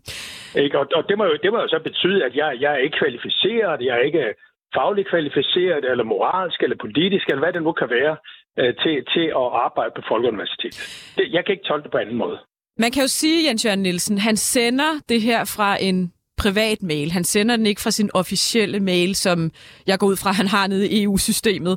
Ikke? 0.64 0.80
Og, 0.80 0.86
og 0.96 1.04
det, 1.10 1.18
må 1.18 1.24
jo, 1.26 1.36
det 1.44 1.52
må 1.52 1.58
jo 1.62 1.68
så 1.68 1.80
betyde, 1.84 2.26
at 2.26 2.36
jeg, 2.36 2.58
jeg 2.60 2.72
er 2.74 2.82
ikke 2.86 2.98
kvalificeret, 2.98 3.82
jeg 3.82 3.96
er 3.96 4.04
ikke 4.10 4.34
fagligt 4.76 5.10
kvalificeret, 5.10 5.86
eller 5.92 6.04
moralsk, 6.04 6.64
eller 6.64 6.78
politisk, 6.86 7.26
eller 7.28 7.44
hvad 7.44 7.54
det 7.54 7.64
nu 7.64 7.72
kan 7.72 7.90
være, 7.90 8.18
øh, 8.60 8.74
til, 8.82 9.06
til 9.14 9.26
at 9.42 9.48
arbejde 9.66 9.92
på 9.96 10.02
Folkeuniversitetet. 10.08 10.80
Det, 11.18 11.26
jeg 11.36 11.46
kan 11.46 11.54
ikke 11.54 11.68
tolke 11.68 11.84
det 11.84 11.92
på 11.92 11.98
anden 11.98 12.18
måde. 12.18 12.40
Man 12.78 12.92
kan 12.92 13.02
jo 13.02 13.08
sige, 13.08 13.48
Jens 13.48 13.66
Jørgen 13.66 13.84
Nielsen, 13.84 14.18
han 14.18 14.38
sender 14.38 15.00
det 15.10 15.22
her 15.22 15.46
fra 15.46 15.84
en 15.84 16.14
privat 16.38 16.84
mail. 16.84 17.12
Han 17.12 17.24
sender 17.24 17.56
den 17.56 17.66
ikke 17.66 17.82
fra 17.82 17.92
sin 17.92 18.10
officielle 18.14 18.80
mail, 18.80 19.16
som 19.16 19.52
jeg 19.88 20.00
går 20.00 20.08
ud 20.08 20.16
fra, 20.16 20.32
han 20.32 20.48
har 20.48 20.68
nede 20.68 20.90
i 20.90 21.04
EU-systemet. 21.04 21.76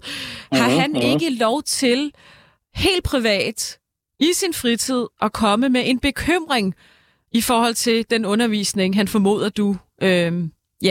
Har 0.52 0.68
mm-hmm. 0.68 0.80
han 0.80 0.96
ikke 0.96 1.38
lov 1.40 1.62
til 1.62 2.12
helt 2.74 3.04
privat 3.04 3.78
i 4.20 4.30
sin 4.32 4.52
fritid 4.52 5.02
at 5.22 5.32
komme 5.32 5.68
med 5.68 5.82
en 5.84 6.00
bekymring 6.00 6.74
i 7.32 7.42
forhold 7.48 7.74
til 7.74 8.10
den 8.10 8.24
undervisning, 8.26 8.96
han 8.96 9.08
formoder, 9.08 9.48
du 9.50 9.76
øh, 10.02 10.32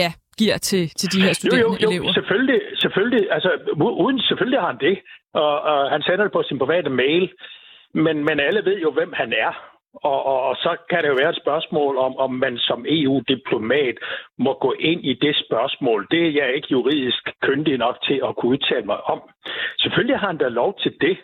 ja, 0.00 0.12
giver 0.38 0.58
til, 0.58 0.88
til 0.98 1.08
de 1.12 1.22
her 1.22 1.32
studerende 1.32 1.66
jo, 1.66 1.72
jo, 1.72 1.78
jo, 1.82 1.90
elever? 1.90 2.12
selvfølgelig, 2.12 2.60
selvfølgelig, 2.82 3.32
altså 3.36 3.50
uden 4.04 4.20
selvfølgelig 4.20 4.60
har 4.60 4.66
han 4.66 4.80
det, 4.80 4.96
og, 5.32 5.60
og 5.60 5.90
han 5.90 6.02
sender 6.02 6.24
det 6.24 6.32
på 6.32 6.42
sin 6.48 6.58
private 6.58 6.90
mail, 6.90 7.24
men, 7.94 8.16
men 8.24 8.40
alle 8.40 8.64
ved 8.64 8.78
jo, 8.84 8.90
hvem 8.90 9.12
han 9.12 9.32
er, 9.46 9.52
og, 9.94 10.26
og, 10.26 10.42
og 10.48 10.56
så 10.56 10.76
kan 10.90 11.02
det 11.02 11.08
jo 11.08 11.14
være 11.20 11.30
et 11.30 11.42
spørgsmål 11.44 11.96
om, 11.96 12.16
om 12.16 12.30
man 12.30 12.58
som 12.58 12.86
EU-diplomat 12.88 13.96
må 14.38 14.52
gå 14.60 14.72
ind 14.78 15.04
i 15.04 15.14
det 15.14 15.36
spørgsmål. 15.36 16.06
Det 16.10 16.26
er 16.26 16.30
jeg 16.30 16.54
ikke 16.54 16.68
juridisk 16.70 17.22
kyndig 17.42 17.78
nok 17.78 17.96
til 18.02 18.20
at 18.28 18.36
kunne 18.36 18.52
udtale 18.52 18.86
mig 18.86 19.00
om. 19.04 19.20
Selvfølgelig 19.78 20.18
har 20.18 20.26
han 20.26 20.38
da 20.38 20.48
lov 20.48 20.78
til 20.78 20.92
det. 21.00 21.16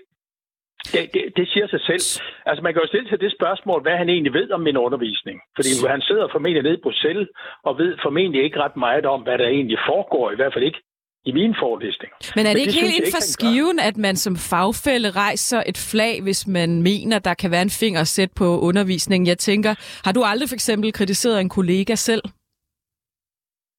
Det, 0.93 1.15
det, 1.15 1.25
det 1.37 1.49
siger 1.49 1.67
sig 1.67 1.81
selv. 1.81 2.05
Altså, 2.47 2.63
man 2.63 2.73
kan 2.73 2.83
jo 2.83 2.89
stille 2.89 3.09
sig 3.09 3.21
det 3.21 3.33
spørgsmål, 3.33 3.83
hvad 3.83 3.97
han 3.97 4.09
egentlig 4.09 4.33
ved 4.33 4.51
om 4.51 4.61
min 4.61 4.77
undervisning. 4.77 5.41
Fordi 5.57 5.69
han 5.89 6.01
sidder 6.01 6.29
formentlig 6.29 6.63
nede 6.63 6.79
i 6.79 6.83
Bruxelles 6.83 7.29
og 7.63 7.79
ved 7.79 7.97
formentlig 8.03 8.43
ikke 8.43 8.61
ret 8.61 8.77
meget 8.77 9.07
om, 9.07 9.21
hvad 9.23 9.39
der 9.39 9.49
egentlig 9.49 9.79
foregår, 9.89 10.31
i 10.31 10.37
hvert 10.37 10.53
fald 10.53 10.65
ikke 10.65 10.83
i 11.25 11.33
min 11.33 11.55
forelæsning. 11.63 12.13
Men 12.37 12.47
er 12.47 12.51
det, 12.51 12.55
Men 12.55 12.55
det 12.55 12.61
ikke 12.61 12.81
helt 12.81 12.97
inden 12.97 13.13
for 13.13 13.25
skiven, 13.35 13.79
at 13.79 13.97
man 13.97 14.17
som 14.17 14.37
fagfælde 14.37 15.11
rejser 15.11 15.63
et 15.67 15.79
flag, 15.93 16.23
hvis 16.23 16.47
man 16.47 16.83
mener, 16.83 17.19
der 17.19 17.35
kan 17.35 17.51
være 17.51 17.63
en 17.63 17.77
finger 17.83 18.05
sæt 18.05 18.31
på 18.37 18.61
undervisningen? 18.61 19.27
Jeg 19.27 19.39
tænker, 19.39 19.75
har 20.05 20.13
du 20.13 20.23
aldrig 20.23 20.49
for 20.49 20.55
eksempel 20.55 20.93
kritiseret 20.93 21.41
en 21.41 21.49
kollega 21.49 21.95
selv? 21.95 22.23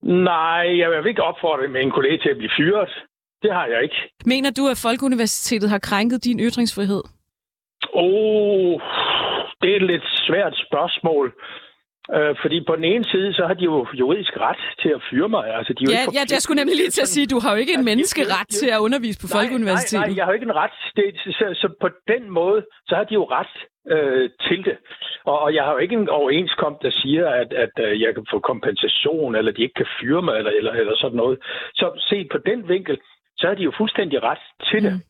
Nej, 0.04 0.80
jeg 0.80 0.90
vil 0.90 1.10
ikke 1.10 1.24
opfordre 1.24 1.68
med 1.68 1.82
en 1.82 1.92
kollega 1.92 2.18
til 2.18 2.30
at 2.30 2.38
blive 2.38 2.52
fyret. 2.58 2.90
Det 3.42 3.54
har 3.54 3.66
jeg 3.66 3.84
ikke. 3.84 3.96
Mener 4.26 4.52
du, 4.52 4.68
at 4.68 4.82
Folkeuniversitetet 4.88 5.70
har 5.70 5.80
krænket 5.80 6.24
din 6.24 6.40
ytringsfrihed? 6.40 7.04
Åh, 7.94 8.04
oh, 8.04 8.82
det 9.62 9.72
er 9.72 9.76
et 9.76 9.88
lidt 9.94 10.08
svært 10.28 10.56
spørgsmål. 10.68 11.34
Øh, 12.16 12.36
fordi 12.42 12.58
på 12.70 12.76
den 12.76 12.84
ene 12.84 13.06
side, 13.12 13.34
så 13.34 13.44
har 13.48 13.54
de 13.54 13.64
jo 13.64 13.88
juridisk 13.94 14.34
ret 14.40 14.62
til 14.82 14.90
at 14.90 15.02
fyre 15.10 15.30
mig. 15.30 15.46
Altså, 15.58 15.74
de 15.74 15.82
er 15.84 15.88
jo 15.88 15.92
Ja, 15.92 16.02
ikke 16.02 16.18
ja, 16.18 16.24
jeg 16.36 16.42
skulle 16.42 16.60
nemlig 16.62 16.78
lige 16.82 16.94
til 16.98 17.02
at 17.08 17.12
sige, 17.16 17.28
du 17.34 17.40
har 17.44 17.52
jo 17.54 17.60
ikke 17.64 17.74
en 17.80 17.86
menneskeret 17.92 18.48
til 18.60 18.70
at 18.76 18.80
undervise 18.88 19.20
på 19.24 19.28
Nej, 19.28 19.36
Folkeuniversitetet. 19.38 20.00
Nej, 20.00 20.08
nej, 20.08 20.18
jeg 20.18 20.24
har 20.26 20.32
jo 20.32 20.38
ikke 20.40 20.50
en 20.52 20.60
ret. 20.64 20.76
Det, 20.96 21.06
så, 21.40 21.46
så 21.62 21.68
på 21.84 21.90
den 22.12 22.24
måde, 22.40 22.60
så 22.88 22.94
har 22.96 23.04
de 23.10 23.14
jo 23.14 23.26
ret 23.38 23.54
øh, 23.94 24.30
til 24.48 24.60
det. 24.68 24.78
Og, 25.30 25.40
og 25.40 25.50
jeg 25.56 25.64
har 25.64 25.72
jo 25.72 25.78
ikke 25.78 25.96
en 25.96 26.10
overenskomst, 26.10 26.82
der 26.82 26.92
siger, 27.02 27.26
at, 27.42 27.54
at 27.54 27.76
øh, 27.86 28.02
jeg 28.02 28.14
kan 28.16 28.26
få 28.32 28.40
kompensation, 28.40 29.36
eller 29.36 29.52
de 29.52 29.62
ikke 29.62 29.80
kan 29.82 29.92
fyre 30.00 30.22
mig, 30.22 30.36
eller, 30.38 30.52
eller, 30.52 30.72
eller 30.72 30.96
sådan 30.96 31.18
noget. 31.18 31.38
Så 31.74 31.86
set 32.10 32.28
på 32.32 32.38
den 32.50 32.70
vinkel, 32.70 32.98
så 33.38 33.48
har 33.48 33.56
de 33.56 33.64
jo 33.64 33.74
fuldstændig 33.78 34.24
ret 34.24 34.44
til 34.70 34.84
det. 34.84 35.02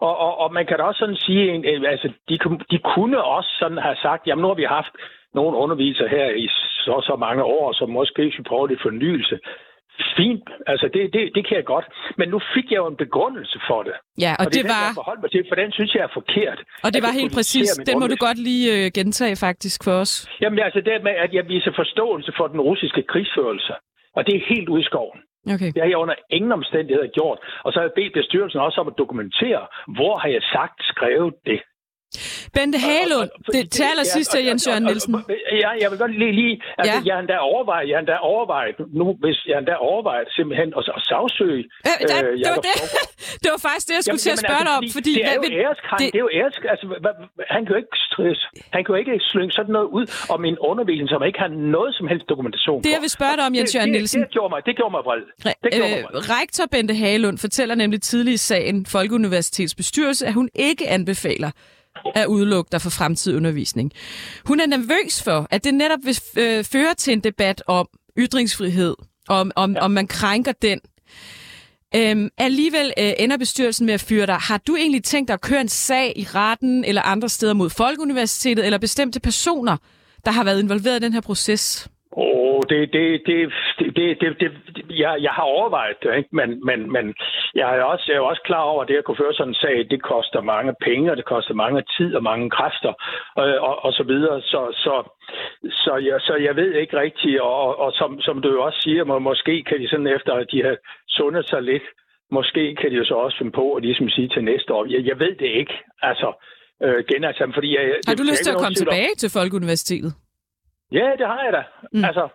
Og, 0.00 0.18
og, 0.18 0.38
og 0.38 0.52
man 0.52 0.66
kan 0.66 0.76
da 0.78 0.82
også 0.82 0.98
sådan 0.98 1.16
sige, 1.16 1.44
altså 1.88 2.08
de, 2.28 2.38
de 2.70 2.78
kunne 2.78 3.24
også 3.24 3.50
sådan 3.58 3.78
have 3.78 3.96
sagt, 3.96 4.26
jamen 4.26 4.42
nu 4.42 4.48
har 4.48 4.54
vi 4.54 4.64
haft 4.64 4.92
nogle 5.40 5.54
undervisere 5.64 6.08
her 6.16 6.28
i 6.44 6.46
så 6.86 6.96
så 7.08 7.14
mange 7.26 7.42
år, 7.58 7.66
som 7.78 7.88
måske 7.98 8.22
skulle 8.32 8.50
prøve 8.52 8.68
lidt 8.68 8.82
fornyelse. 8.88 9.36
Fint, 10.18 10.46
altså 10.72 10.86
det, 10.94 11.02
det, 11.14 11.22
det 11.36 11.42
kan 11.48 11.56
jeg 11.60 11.66
godt. 11.74 11.86
Men 12.18 12.26
nu 12.34 12.38
fik 12.54 12.66
jeg 12.70 12.78
jo 12.82 12.86
en 12.92 12.96
begrundelse 13.04 13.58
for 13.68 13.80
det. 13.88 13.94
Ja, 14.24 14.32
og 14.40 14.44
det, 14.44 14.54
det 14.54 14.62
den, 14.64 14.68
var- 14.72 14.86
jeg 14.90 14.98
forholdt 15.02 15.20
mig 15.24 15.30
til, 15.30 15.42
for 15.50 15.56
den 15.62 15.70
synes 15.72 15.90
jeg 15.94 16.02
er 16.08 16.12
forkert. 16.20 16.58
Og 16.84 16.88
det 16.94 17.00
var 17.06 17.12
helt 17.20 17.32
præcis. 17.38 17.68
Den 17.88 17.94
må 18.00 18.06
du 18.12 18.16
godt 18.28 18.38
lige 18.50 18.66
øh, 18.76 18.84
gentage 18.98 19.36
faktisk 19.46 19.78
for 19.86 19.94
os. 20.04 20.12
Jamen 20.42 20.58
altså 20.66 20.80
det 20.88 20.92
med, 21.08 21.14
at 21.24 21.30
jeg 21.38 21.44
viser 21.54 21.72
forståelse 21.82 22.30
for 22.38 22.46
den 22.52 22.60
russiske 22.68 23.02
krigsførelse. 23.12 23.72
Og 24.16 24.20
det 24.26 24.34
er 24.36 24.42
helt 24.54 24.68
ude 24.68 24.80
i 24.84 24.84
skoven. 24.90 25.18
Okay. 25.54 25.70
Det 25.74 25.80
har 25.82 25.88
jeg 25.92 25.96
under 26.04 26.14
ingen 26.30 26.52
omstændigheder 26.60 27.08
gjort. 27.18 27.38
Og 27.64 27.68
så 27.72 27.76
har 27.78 27.84
jeg 27.88 27.92
bedt 28.00 28.12
bestyrelsen 28.20 28.60
også 28.66 28.78
om 28.82 28.88
at 28.92 28.98
dokumentere, 29.02 29.62
hvor 29.96 30.14
har 30.22 30.28
jeg 30.36 30.42
sagt, 30.56 30.78
skrevet 30.92 31.34
det. 31.50 31.60
Bente 32.54 32.78
Hagelund, 32.86 33.30
det 33.54 33.70
til 33.76 33.84
allersidst 33.92 34.30
til 34.34 34.40
Jens 34.48 34.62
Jørgen 34.68 34.84
Nielsen. 34.88 35.12
Ja, 35.64 35.70
jeg 35.82 35.88
vil 35.90 35.98
godt 36.04 36.14
lige, 36.22 36.32
lige 36.40 36.54
altså, 36.78 36.96
Ja. 36.98 37.02
jeg 37.08 37.14
har 37.16 37.20
endda 37.24 37.36
overvejet, 37.52 37.84
jeg 37.88 37.94
har 37.96 38.02
endda 38.06 38.16
overvejet, 38.32 38.76
nu, 39.00 39.06
hvis 39.22 39.38
jeg 39.48 39.54
har 39.56 39.62
endda 39.64 39.76
overvejet 39.90 40.26
simpelthen 40.38 40.68
at, 40.78 40.82
at 40.98 41.02
sagsøge 41.10 41.62
Ja, 41.88 41.92
øh, 41.92 42.08
det, 42.08 42.08
det, 42.08 42.16
var 42.16 42.38
Jacob 42.46 42.64
det, 42.68 42.74
det 43.42 43.48
var 43.54 43.60
faktisk 43.68 43.86
det, 43.88 43.94
jeg 43.98 44.02
skulle 44.04 44.20
Jamen, 44.22 44.26
til 44.26 44.32
at 44.36 44.38
jamen, 44.38 44.48
spørge 44.48 44.64
dig 44.68 44.72
om. 44.78 44.82
altså, 44.84 44.96
Fordi, 44.98 45.12
det 45.18 45.24
er 45.32 45.36
jo 45.40 45.44
æreskrænk, 45.64 45.98
det- 46.02 46.10
det, 46.14 46.18
er 46.20 46.24
jo 46.28 46.32
æresk, 46.40 46.60
altså, 46.72 46.84
han 47.54 47.60
kan 47.64 47.70
jo 47.74 47.78
ikke 47.82 47.94
stress, 48.08 48.40
han 48.74 48.80
kan 48.84 48.90
jo 48.94 48.98
ikke 49.02 49.12
slynge 49.32 49.52
sådan 49.58 49.72
noget 49.78 49.88
ud 49.98 50.04
om 50.34 50.40
en 50.50 50.56
undervisning, 50.70 51.08
som 51.14 51.20
ikke 51.28 51.40
har 51.44 51.50
noget 51.76 51.90
som 51.98 52.06
helst 52.12 52.24
dokumentation 52.32 52.78
Det, 52.86 52.90
jeg 52.96 53.02
vil 53.06 53.12
spørge 53.18 53.34
dig 53.38 53.44
om, 53.48 53.52
Jens 53.58 53.68
det- 53.70 53.74
Jørgen 53.76 53.90
det- 53.92 53.96
Nielsen. 53.98 54.18
Det 54.24 54.30
gjorde 54.36 54.50
mig, 54.54 54.60
det 54.68 54.74
gjorde 54.80 54.92
mig 54.96 55.02
vred. 55.08 55.22
Det 55.64 55.70
gjorde 55.78 55.90
mig 55.94 56.02
vred. 56.08 56.20
Øh, 56.20 56.30
rektor 56.38 56.64
Bente 56.74 56.94
Hagelund 57.02 57.36
fortæller 57.46 57.74
nemlig 57.82 58.00
tidlig 58.10 58.32
i 58.40 58.42
sagen 58.50 58.76
Folkeuniversitets 58.96 59.74
bestyrelse, 59.80 60.22
at 60.30 60.34
hun 60.40 60.48
ikke 60.68 60.84
anbefaler 60.96 61.50
at 62.14 62.26
udelukke 62.26 62.68
dig 62.72 62.82
fra 62.82 62.90
fremtidig 62.90 63.36
undervisning. 63.36 63.92
Hun 64.44 64.60
er 64.60 64.66
nervøs 64.66 65.22
for, 65.22 65.46
at 65.50 65.64
det 65.64 65.74
netop 65.74 65.98
vil 66.04 66.18
øh, 66.36 66.64
føre 66.64 66.94
til 66.94 67.12
en 67.12 67.20
debat 67.20 67.62
om 67.66 67.88
ytringsfrihed, 68.18 68.94
om, 69.28 69.52
om, 69.56 69.76
om 69.80 69.90
man 69.90 70.06
krænker 70.06 70.52
den. 70.52 70.80
Øhm, 71.94 72.28
alligevel 72.38 72.92
øh, 72.98 73.12
ender 73.18 73.36
bestyrelsen 73.36 73.86
med 73.86 73.94
at 73.94 74.00
fyre 74.00 74.26
dig. 74.26 74.34
Har 74.34 74.58
du 74.58 74.76
egentlig 74.76 75.04
tænkt 75.04 75.28
dig 75.28 75.34
at 75.34 75.40
køre 75.40 75.60
en 75.60 75.68
sag 75.68 76.12
i 76.16 76.24
retten 76.34 76.84
eller 76.84 77.02
andre 77.02 77.28
steder 77.28 77.54
mod 77.54 77.70
Folkeuniversitetet 77.70 78.64
eller 78.64 78.78
bestemte 78.78 79.20
personer, 79.20 79.76
der 80.24 80.30
har 80.30 80.44
været 80.44 80.62
involveret 80.62 80.96
i 80.96 81.04
den 81.04 81.12
her 81.12 81.20
proces? 81.20 81.88
Åh, 82.16 82.45
det, 82.70 82.92
det, 82.92 83.22
det, 83.26 83.52
det, 83.96 84.20
det, 84.20 84.30
det, 84.40 84.50
jeg, 85.02 85.16
jeg 85.26 85.30
har 85.38 85.42
overvejet 85.42 85.96
det, 86.02 86.16
ikke? 86.16 86.28
Men, 86.32 86.48
men, 86.68 86.92
men 86.92 87.14
jeg, 87.54 87.78
er 87.78 87.82
også, 87.82 88.04
jeg 88.08 88.16
er 88.16 88.20
også 88.20 88.42
klar 88.44 88.62
over, 88.62 88.82
at 88.82 88.88
det 88.88 88.96
at 88.96 89.04
kunne 89.04 89.16
føre 89.22 89.34
sådan 89.34 89.50
en 89.50 89.54
sag, 89.54 89.86
det 89.90 90.02
koster 90.02 90.40
mange 90.40 90.74
penge, 90.84 91.10
og 91.10 91.16
det 91.16 91.24
koster 91.24 91.54
mange 91.54 91.82
tid 91.96 92.14
og 92.14 92.22
mange 92.22 92.50
kræfter, 92.50 92.92
og, 93.36 93.44
og, 93.68 93.84
og 93.84 93.92
så 93.92 94.02
videre. 94.02 94.40
Så, 94.42 94.60
så, 94.84 94.94
så, 95.84 95.92
jeg, 96.08 96.20
så 96.20 96.34
jeg 96.36 96.56
ved 96.56 96.72
ikke 96.74 97.00
rigtigt, 97.00 97.40
og, 97.40 97.78
og, 97.78 97.92
som, 97.92 98.20
som 98.20 98.42
du 98.42 98.48
jo 98.52 98.62
også 98.62 98.80
siger, 98.82 99.04
må, 99.04 99.18
måske 99.18 99.62
kan 99.68 99.80
de 99.80 99.88
sådan 99.88 100.06
efter, 100.16 100.32
at 100.32 100.46
de 100.52 100.62
har 100.62 100.76
sundet 101.08 101.48
sig 101.48 101.62
lidt, 101.62 101.82
måske 102.30 102.74
kan 102.80 102.90
de 102.90 102.96
jo 102.96 103.04
så 103.04 103.14
også 103.14 103.38
finde 103.38 103.52
på 103.52 103.72
at 103.72 103.82
ligesom 103.82 104.08
sige 104.08 104.28
til 104.28 104.44
næste 104.44 104.72
år. 104.74 104.86
Jeg, 104.90 105.06
jeg 105.06 105.18
ved 105.18 105.34
det 105.34 105.46
ikke, 105.60 105.74
altså 106.02 106.28
øh, 106.82 107.04
genaltså, 107.10 107.50
fordi 107.54 107.76
jeg, 107.76 107.82
Har 108.08 108.14
du 108.14 108.22
lyst 108.22 108.44
til 108.44 108.50
at 108.50 108.56
komme 108.62 108.74
tvivl 108.74 108.88
om- 108.88 108.94
tilbage 108.94 109.14
til 109.22 109.30
Folkeuniversitetet? 109.38 110.12
Ja, 110.92 111.08
det 111.18 111.26
har 111.26 111.42
jeg 111.44 111.52
da. 111.52 111.62
Mm. 111.92 112.04
Altså, 112.04 112.28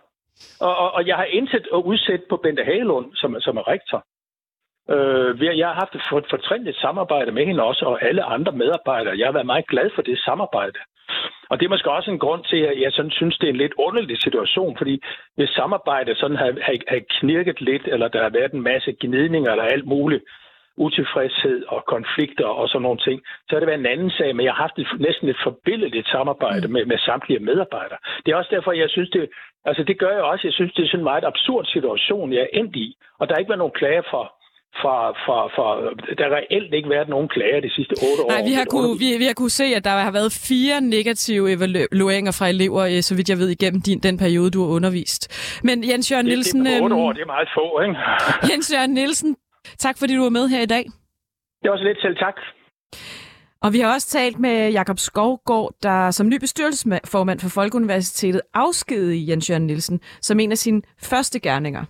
og, 0.60 0.76
og, 0.76 0.92
og 0.92 1.06
jeg 1.06 1.16
har 1.16 1.24
indsat 1.24 1.68
og 1.68 1.86
udsat 1.86 2.22
på 2.28 2.36
Bente 2.36 2.64
Hagelund, 2.64 3.14
som, 3.14 3.40
som 3.40 3.56
er 3.56 3.68
rektor. 3.68 4.04
Øh, 4.90 5.58
jeg 5.58 5.66
har 5.68 5.74
haft 5.74 5.94
et 5.94 6.02
for- 6.10 6.30
fortrindeligt 6.30 6.80
samarbejde 6.80 7.32
med 7.32 7.46
hende 7.46 7.62
også, 7.62 7.84
og 7.84 8.04
alle 8.04 8.22
andre 8.22 8.52
medarbejdere. 8.52 9.18
Jeg 9.18 9.26
har 9.26 9.32
været 9.32 9.46
meget 9.46 9.66
glad 9.66 9.90
for 9.94 10.02
det 10.02 10.18
samarbejde. 10.18 10.78
Og 11.50 11.60
det 11.60 11.64
er 11.66 11.70
måske 11.70 11.90
også 11.90 12.10
en 12.10 12.18
grund 12.18 12.44
til, 12.44 12.56
at 12.56 12.80
jeg 12.80 12.92
sådan 12.92 13.10
synes, 13.10 13.38
det 13.38 13.46
er 13.46 13.52
en 13.52 13.64
lidt 13.64 13.74
underlig 13.78 14.18
situation, 14.22 14.76
fordi 14.76 15.02
hvis 15.36 15.50
samarbejdet 15.50 16.16
sådan 16.16 16.36
har, 16.36 16.52
har, 16.62 16.74
har 16.88 17.00
knirket 17.20 17.60
lidt, 17.60 17.82
eller 17.86 18.08
der 18.08 18.22
har 18.22 18.30
været 18.30 18.52
en 18.52 18.62
masse 18.62 18.96
gnidninger 19.00 19.50
eller 19.50 19.64
alt 19.64 19.86
muligt, 19.86 20.24
utilfredshed 20.76 21.64
og 21.68 21.84
konflikter 21.94 22.46
og 22.46 22.68
sådan 22.68 22.82
nogle 22.82 23.00
ting, 23.06 23.20
så 23.46 23.50
har 23.54 23.60
det 23.60 23.68
været 23.68 23.80
en 23.80 23.94
anden 23.94 24.10
sag, 24.10 24.36
men 24.36 24.44
jeg 24.46 24.52
har 24.52 24.62
haft 24.62 24.78
et, 24.78 24.88
næsten 25.00 25.28
et 25.28 25.40
forbilledeligt 25.42 26.08
samarbejde 26.08 26.68
med, 26.68 26.84
med 26.86 26.98
samtlige 26.98 27.44
medarbejdere. 27.48 27.98
Det 28.26 28.32
er 28.32 28.36
også 28.36 28.52
derfor, 28.56 28.72
jeg 28.72 28.90
synes, 28.90 29.10
det, 29.10 29.30
altså 29.64 29.82
det 29.84 29.98
gør 29.98 30.12
jeg 30.18 30.22
også, 30.22 30.46
jeg 30.46 30.54
synes, 30.54 30.72
det 30.72 30.82
er 30.82 30.88
sådan 30.88 31.00
en 31.00 31.10
meget 31.12 31.24
absurd 31.24 31.64
situation, 31.66 32.32
jeg 32.32 32.42
er 32.42 32.58
endt 32.58 32.76
i, 32.76 32.96
og 33.18 33.28
der 33.28 33.34
har 33.34 33.38
ikke 33.38 33.52
været 33.52 33.64
nogen 33.64 33.78
klager 33.80 34.02
for, 34.10 34.24
fra, 34.80 34.96
fra, 35.24 35.38
fra, 35.54 35.66
der 36.18 36.24
har 36.28 36.34
reelt 36.40 36.74
ikke 36.74 36.90
været 36.90 37.08
nogen 37.08 37.28
klager 37.28 37.60
de 37.60 37.70
sidste 37.76 37.94
otte 38.08 38.22
år. 38.24 38.28
Nej, 38.28 38.42
vi 38.50 38.52
har, 38.52 38.66
kunne, 38.74 38.98
vi, 39.02 39.08
vi 39.22 39.26
har 39.30 39.36
kunne 39.40 39.56
se, 39.62 39.64
at 39.64 39.84
der 39.84 39.90
har 39.90 40.12
været 40.18 40.32
fire 40.50 40.80
negative 40.80 41.44
evalueringer 41.56 42.32
fra 42.38 42.48
elever, 42.48 42.82
øh, 42.92 43.00
så 43.08 43.12
vidt 43.16 43.28
jeg 43.30 43.38
ved, 43.38 43.48
igennem 43.48 43.80
din, 43.88 43.98
den 43.98 44.18
periode, 44.18 44.50
du 44.50 44.60
har 44.64 44.70
undervist. 44.76 45.22
Men 45.64 45.76
Jens 45.90 46.12
Jørgen 46.12 46.26
Nielsen... 46.26 46.60
Det, 46.60 46.66
det 46.66 46.78
er 46.78 46.82
otte 46.82 46.94
øhm, 46.94 47.04
år, 47.04 47.12
det 47.12 47.22
er 47.22 47.30
meget 47.36 47.48
få, 47.58 47.66
ikke? 47.84 47.96
Jens 48.50 48.72
Jørgen 48.74 48.94
Nielsen, 48.98 49.36
tak 49.78 49.98
fordi 49.98 50.16
du 50.16 50.22
var 50.22 50.28
med 50.30 50.48
her 50.48 50.60
i 50.60 50.66
dag. 50.66 50.84
Det 51.62 51.70
var 51.70 51.76
så 51.76 51.84
lidt 51.84 52.00
selv 52.00 52.16
tak. 52.16 52.34
Og 53.62 53.72
vi 53.72 53.80
har 53.80 53.94
også 53.94 54.08
talt 54.08 54.38
med 54.38 54.72
Jakob 54.72 54.98
Skovgaard, 54.98 55.74
der 55.82 56.10
som 56.10 56.28
ny 56.28 56.38
bestyrelsesformand 56.40 57.40
for 57.40 57.48
Folkeuniversitetet 57.48 58.40
afskedede 58.54 59.30
Jens 59.30 59.50
Jørgen 59.50 59.66
Nielsen 59.66 60.00
som 60.20 60.40
en 60.40 60.52
af 60.52 60.58
sine 60.58 60.82
første 61.02 61.40
gerninger. 61.40 61.84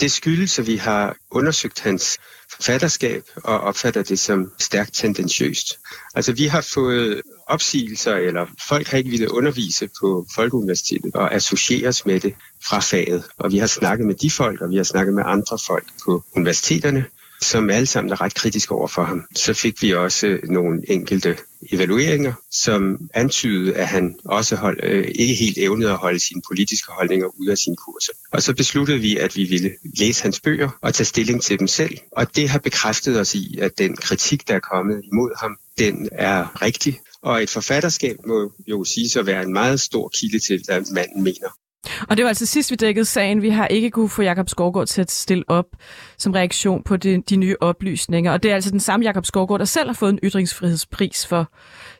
Det 0.00 0.10
skyldes, 0.10 0.58
at 0.58 0.66
vi 0.66 0.76
har 0.76 1.16
undersøgt 1.30 1.80
hans 1.80 2.18
forfatterskab 2.54 3.22
og 3.36 3.60
opfatter 3.60 4.02
det 4.02 4.18
som 4.18 4.52
stærkt 4.58 4.94
tendensiøst. 4.94 5.78
Altså 6.14 6.32
vi 6.32 6.44
har 6.44 6.60
fået 6.60 7.22
opsigelser, 7.46 8.14
eller 8.14 8.46
folk 8.68 8.86
har 8.86 8.98
ikke 8.98 9.10
ville 9.10 9.34
undervise 9.34 9.88
på 10.00 10.26
Folkeuniversitetet 10.34 11.14
og 11.14 11.34
associeres 11.34 12.06
med 12.06 12.20
det 12.20 12.34
fra 12.68 12.80
faget. 12.80 13.24
Og 13.38 13.52
vi 13.52 13.58
har 13.58 13.66
snakket 13.66 14.06
med 14.06 14.14
de 14.14 14.30
folk, 14.30 14.60
og 14.60 14.70
vi 14.70 14.76
har 14.76 14.84
snakket 14.84 15.14
med 15.14 15.22
andre 15.26 15.58
folk 15.66 15.86
på 16.04 16.24
universiteterne, 16.36 17.04
som 17.40 17.70
alle 17.70 17.86
sammen 17.86 18.12
er 18.12 18.20
ret 18.20 18.34
kritiske 18.34 18.74
over 18.74 18.88
for 18.88 19.04
ham. 19.04 19.24
Så 19.34 19.54
fik 19.54 19.82
vi 19.82 19.94
også 19.94 20.26
øh, 20.26 20.42
nogle 20.48 20.90
enkelte 20.90 21.36
evalueringer, 21.72 22.32
som 22.50 23.08
antydede, 23.14 23.74
at 23.74 23.86
han 23.86 24.16
også 24.24 24.56
hold, 24.56 24.80
øh, 24.82 25.08
ikke 25.14 25.34
helt 25.34 25.58
evnede 25.58 25.90
at 25.90 25.96
holde 25.96 26.20
sine 26.20 26.42
politiske 26.50 26.92
holdninger 26.92 27.26
ud 27.40 27.46
af 27.46 27.58
sine 27.58 27.76
kurser. 27.76 28.12
Og 28.32 28.42
så 28.42 28.54
besluttede 28.54 28.98
vi, 28.98 29.16
at 29.16 29.36
vi 29.36 29.44
ville 29.44 29.72
læse 29.98 30.22
hans 30.22 30.40
bøger 30.40 30.78
og 30.82 30.94
tage 30.94 31.04
stilling 31.04 31.42
til 31.42 31.58
dem 31.58 31.68
selv. 31.68 31.98
Og 32.12 32.36
det 32.36 32.48
har 32.48 32.58
bekræftet 32.58 33.20
os 33.20 33.34
i, 33.34 33.58
at 33.62 33.78
den 33.78 33.96
kritik, 33.96 34.48
der 34.48 34.54
er 34.54 34.60
kommet 34.60 35.00
imod 35.12 35.40
ham, 35.40 35.56
den 35.78 36.08
er 36.12 36.62
rigtig. 36.62 37.00
Og 37.22 37.42
et 37.42 37.50
forfatterskab 37.50 38.16
må 38.26 38.52
jo 38.66 38.84
sige 38.84 39.18
at 39.18 39.26
være 39.26 39.42
en 39.42 39.52
meget 39.52 39.80
stor 39.80 40.08
kilde 40.08 40.38
til, 40.38 40.62
hvad 40.66 40.94
manden 40.94 41.22
mener. 41.22 41.48
Og 42.08 42.16
det 42.16 42.24
var 42.24 42.28
altså 42.28 42.46
sidst, 42.46 42.70
vi 42.70 42.76
dækkede 42.76 43.04
sagen. 43.04 43.42
Vi 43.42 43.50
har 43.50 43.66
ikke 43.66 43.90
kunne 43.90 44.08
få 44.08 44.22
Jakob 44.22 44.48
Skovgaard 44.48 44.86
til 44.86 45.00
at 45.00 45.10
stille 45.10 45.44
op 45.48 45.66
som 46.18 46.32
reaktion 46.32 46.82
på 46.82 46.96
de, 46.96 47.22
de 47.22 47.36
nye 47.36 47.56
oplysninger. 47.60 48.32
Og 48.32 48.42
det 48.42 48.50
er 48.50 48.54
altså 48.54 48.70
den 48.70 48.80
samme 48.80 49.04
Jakob 49.04 49.26
Skovgaard, 49.26 49.58
der 49.58 49.64
selv 49.64 49.88
har 49.88 49.94
fået 49.94 50.12
en 50.12 50.18
ytringsfrihedspris 50.24 51.26
for 51.26 51.52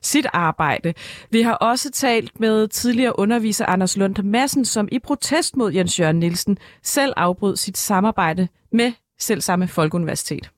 sit 0.02 0.26
arbejde. 0.32 0.94
Vi 1.30 1.42
har 1.42 1.54
også 1.54 1.90
talt 1.90 2.40
med 2.40 2.68
tidligere 2.68 3.18
underviser 3.18 3.66
Anders 3.66 3.96
Lund 3.96 4.22
Madsen, 4.22 4.64
som 4.64 4.88
i 4.92 4.98
protest 4.98 5.56
mod 5.56 5.72
Jens 5.72 6.00
Jørgen 6.00 6.18
Nielsen 6.18 6.58
selv 6.82 7.12
afbrød 7.16 7.56
sit 7.56 7.78
samarbejde 7.78 8.48
med 8.72 8.92
selv 9.18 9.40
samme 9.40 9.68
Folkeuniversitet. 9.68 10.50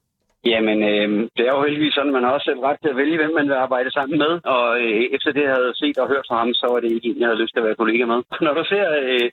Jamen, 0.44 0.78
øh, 0.92 1.08
det 1.36 1.44
er 1.44 1.52
jo 1.56 1.62
heldigvis 1.66 1.94
sådan, 1.94 2.10
at 2.10 2.16
man 2.18 2.24
har 2.24 2.32
også 2.32 2.48
selv 2.50 2.60
ret 2.60 2.78
til 2.80 2.92
at 2.92 2.96
vælge, 2.96 3.16
hvem 3.16 3.34
man 3.38 3.48
vil 3.48 3.62
arbejde 3.66 3.90
sammen 3.92 4.18
med. 4.18 4.32
Og 4.56 4.66
øh, 4.84 5.02
efter 5.16 5.30
det, 5.32 5.42
jeg 5.42 5.54
havde 5.58 5.78
set 5.82 5.98
og 5.98 6.08
hørt 6.08 6.28
fra 6.28 6.38
ham, 6.38 6.54
så 6.54 6.66
var 6.72 6.80
det 6.80 6.90
ikke 6.92 7.08
en, 7.08 7.20
jeg 7.20 7.28
havde 7.28 7.42
lyst 7.42 7.52
til 7.52 7.60
at 7.60 7.66
være 7.68 7.80
kollega 7.82 8.04
med. 8.12 8.20
Når 8.46 8.54
du 8.58 8.64
ser, 8.72 8.86
øh, 9.02 9.30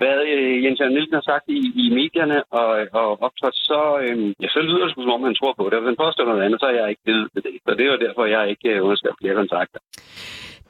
hvad 0.00 0.16
øh, 0.34 0.64
Jens 0.64 0.80
Jørgen 0.80 0.94
Nielsen 0.94 1.18
har 1.20 1.26
sagt 1.30 1.46
i, 1.58 1.60
i 1.82 1.84
medierne 1.98 2.38
og, 2.60 2.70
og 3.00 3.08
optrådt, 3.26 3.56
så, 3.70 3.80
øh, 4.02 4.16
ja, 4.42 4.48
så 4.54 4.60
lyder 4.68 4.84
det 4.86 4.94
som 4.94 5.16
om 5.16 5.22
han 5.28 5.38
tror 5.40 5.54
på 5.58 5.64
det. 5.64 5.74
Og 5.76 5.80
hvis 5.80 5.90
han 5.92 6.02
påstår 6.04 6.24
noget 6.24 6.44
andet, 6.44 6.60
så 6.60 6.66
er 6.66 6.76
jeg 6.80 6.88
ikke 6.90 7.06
ved 7.10 7.20
til 7.32 7.42
det. 7.46 7.54
Så 7.66 7.74
det 7.78 7.86
var 7.90 7.96
derfor, 7.96 8.24
jeg 8.24 8.50
ikke 8.50 8.68
øh, 8.74 8.84
underskrev 8.84 9.14
flere 9.20 9.34
kontakter. 9.42 9.80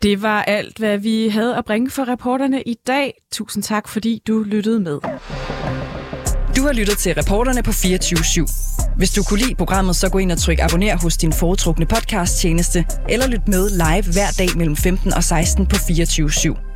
Det 0.02 0.16
var 0.22 0.40
alt, 0.42 0.78
hvad 0.78 0.96
vi 1.08 1.28
havde 1.28 1.56
at 1.56 1.64
bringe 1.64 1.90
for 1.96 2.04
reporterne 2.12 2.62
i 2.62 2.74
dag. 2.92 3.06
Tusind 3.32 3.62
tak, 3.62 3.84
fordi 3.94 4.12
du 4.28 4.34
lyttede 4.54 4.80
med. 4.80 4.98
Du 6.58 6.62
har 6.66 6.72
lyttet 6.72 6.98
til 6.98 7.14
reporterne 7.14 7.62
på 7.62 7.72
24 7.72 8.18
/7. 8.18 8.94
Hvis 8.96 9.10
du 9.10 9.22
kunne 9.22 9.38
lide 9.38 9.54
programmet, 9.54 9.96
så 9.96 10.08
gå 10.08 10.18
ind 10.18 10.32
og 10.32 10.38
tryk 10.38 10.58
abonner 10.58 10.96
hos 10.96 11.16
din 11.16 11.32
foretrukne 11.32 11.86
podcast 11.86 12.38
tjeneste, 12.38 12.84
eller 13.08 13.26
lyt 13.26 13.48
med 13.48 13.70
live 13.70 14.12
hver 14.12 14.30
dag 14.38 14.48
mellem 14.56 14.76
15 14.76 15.14
og 15.14 15.24
16 15.24 15.66
på 15.66 15.76
24 15.76 16.30
/7. 16.30 16.58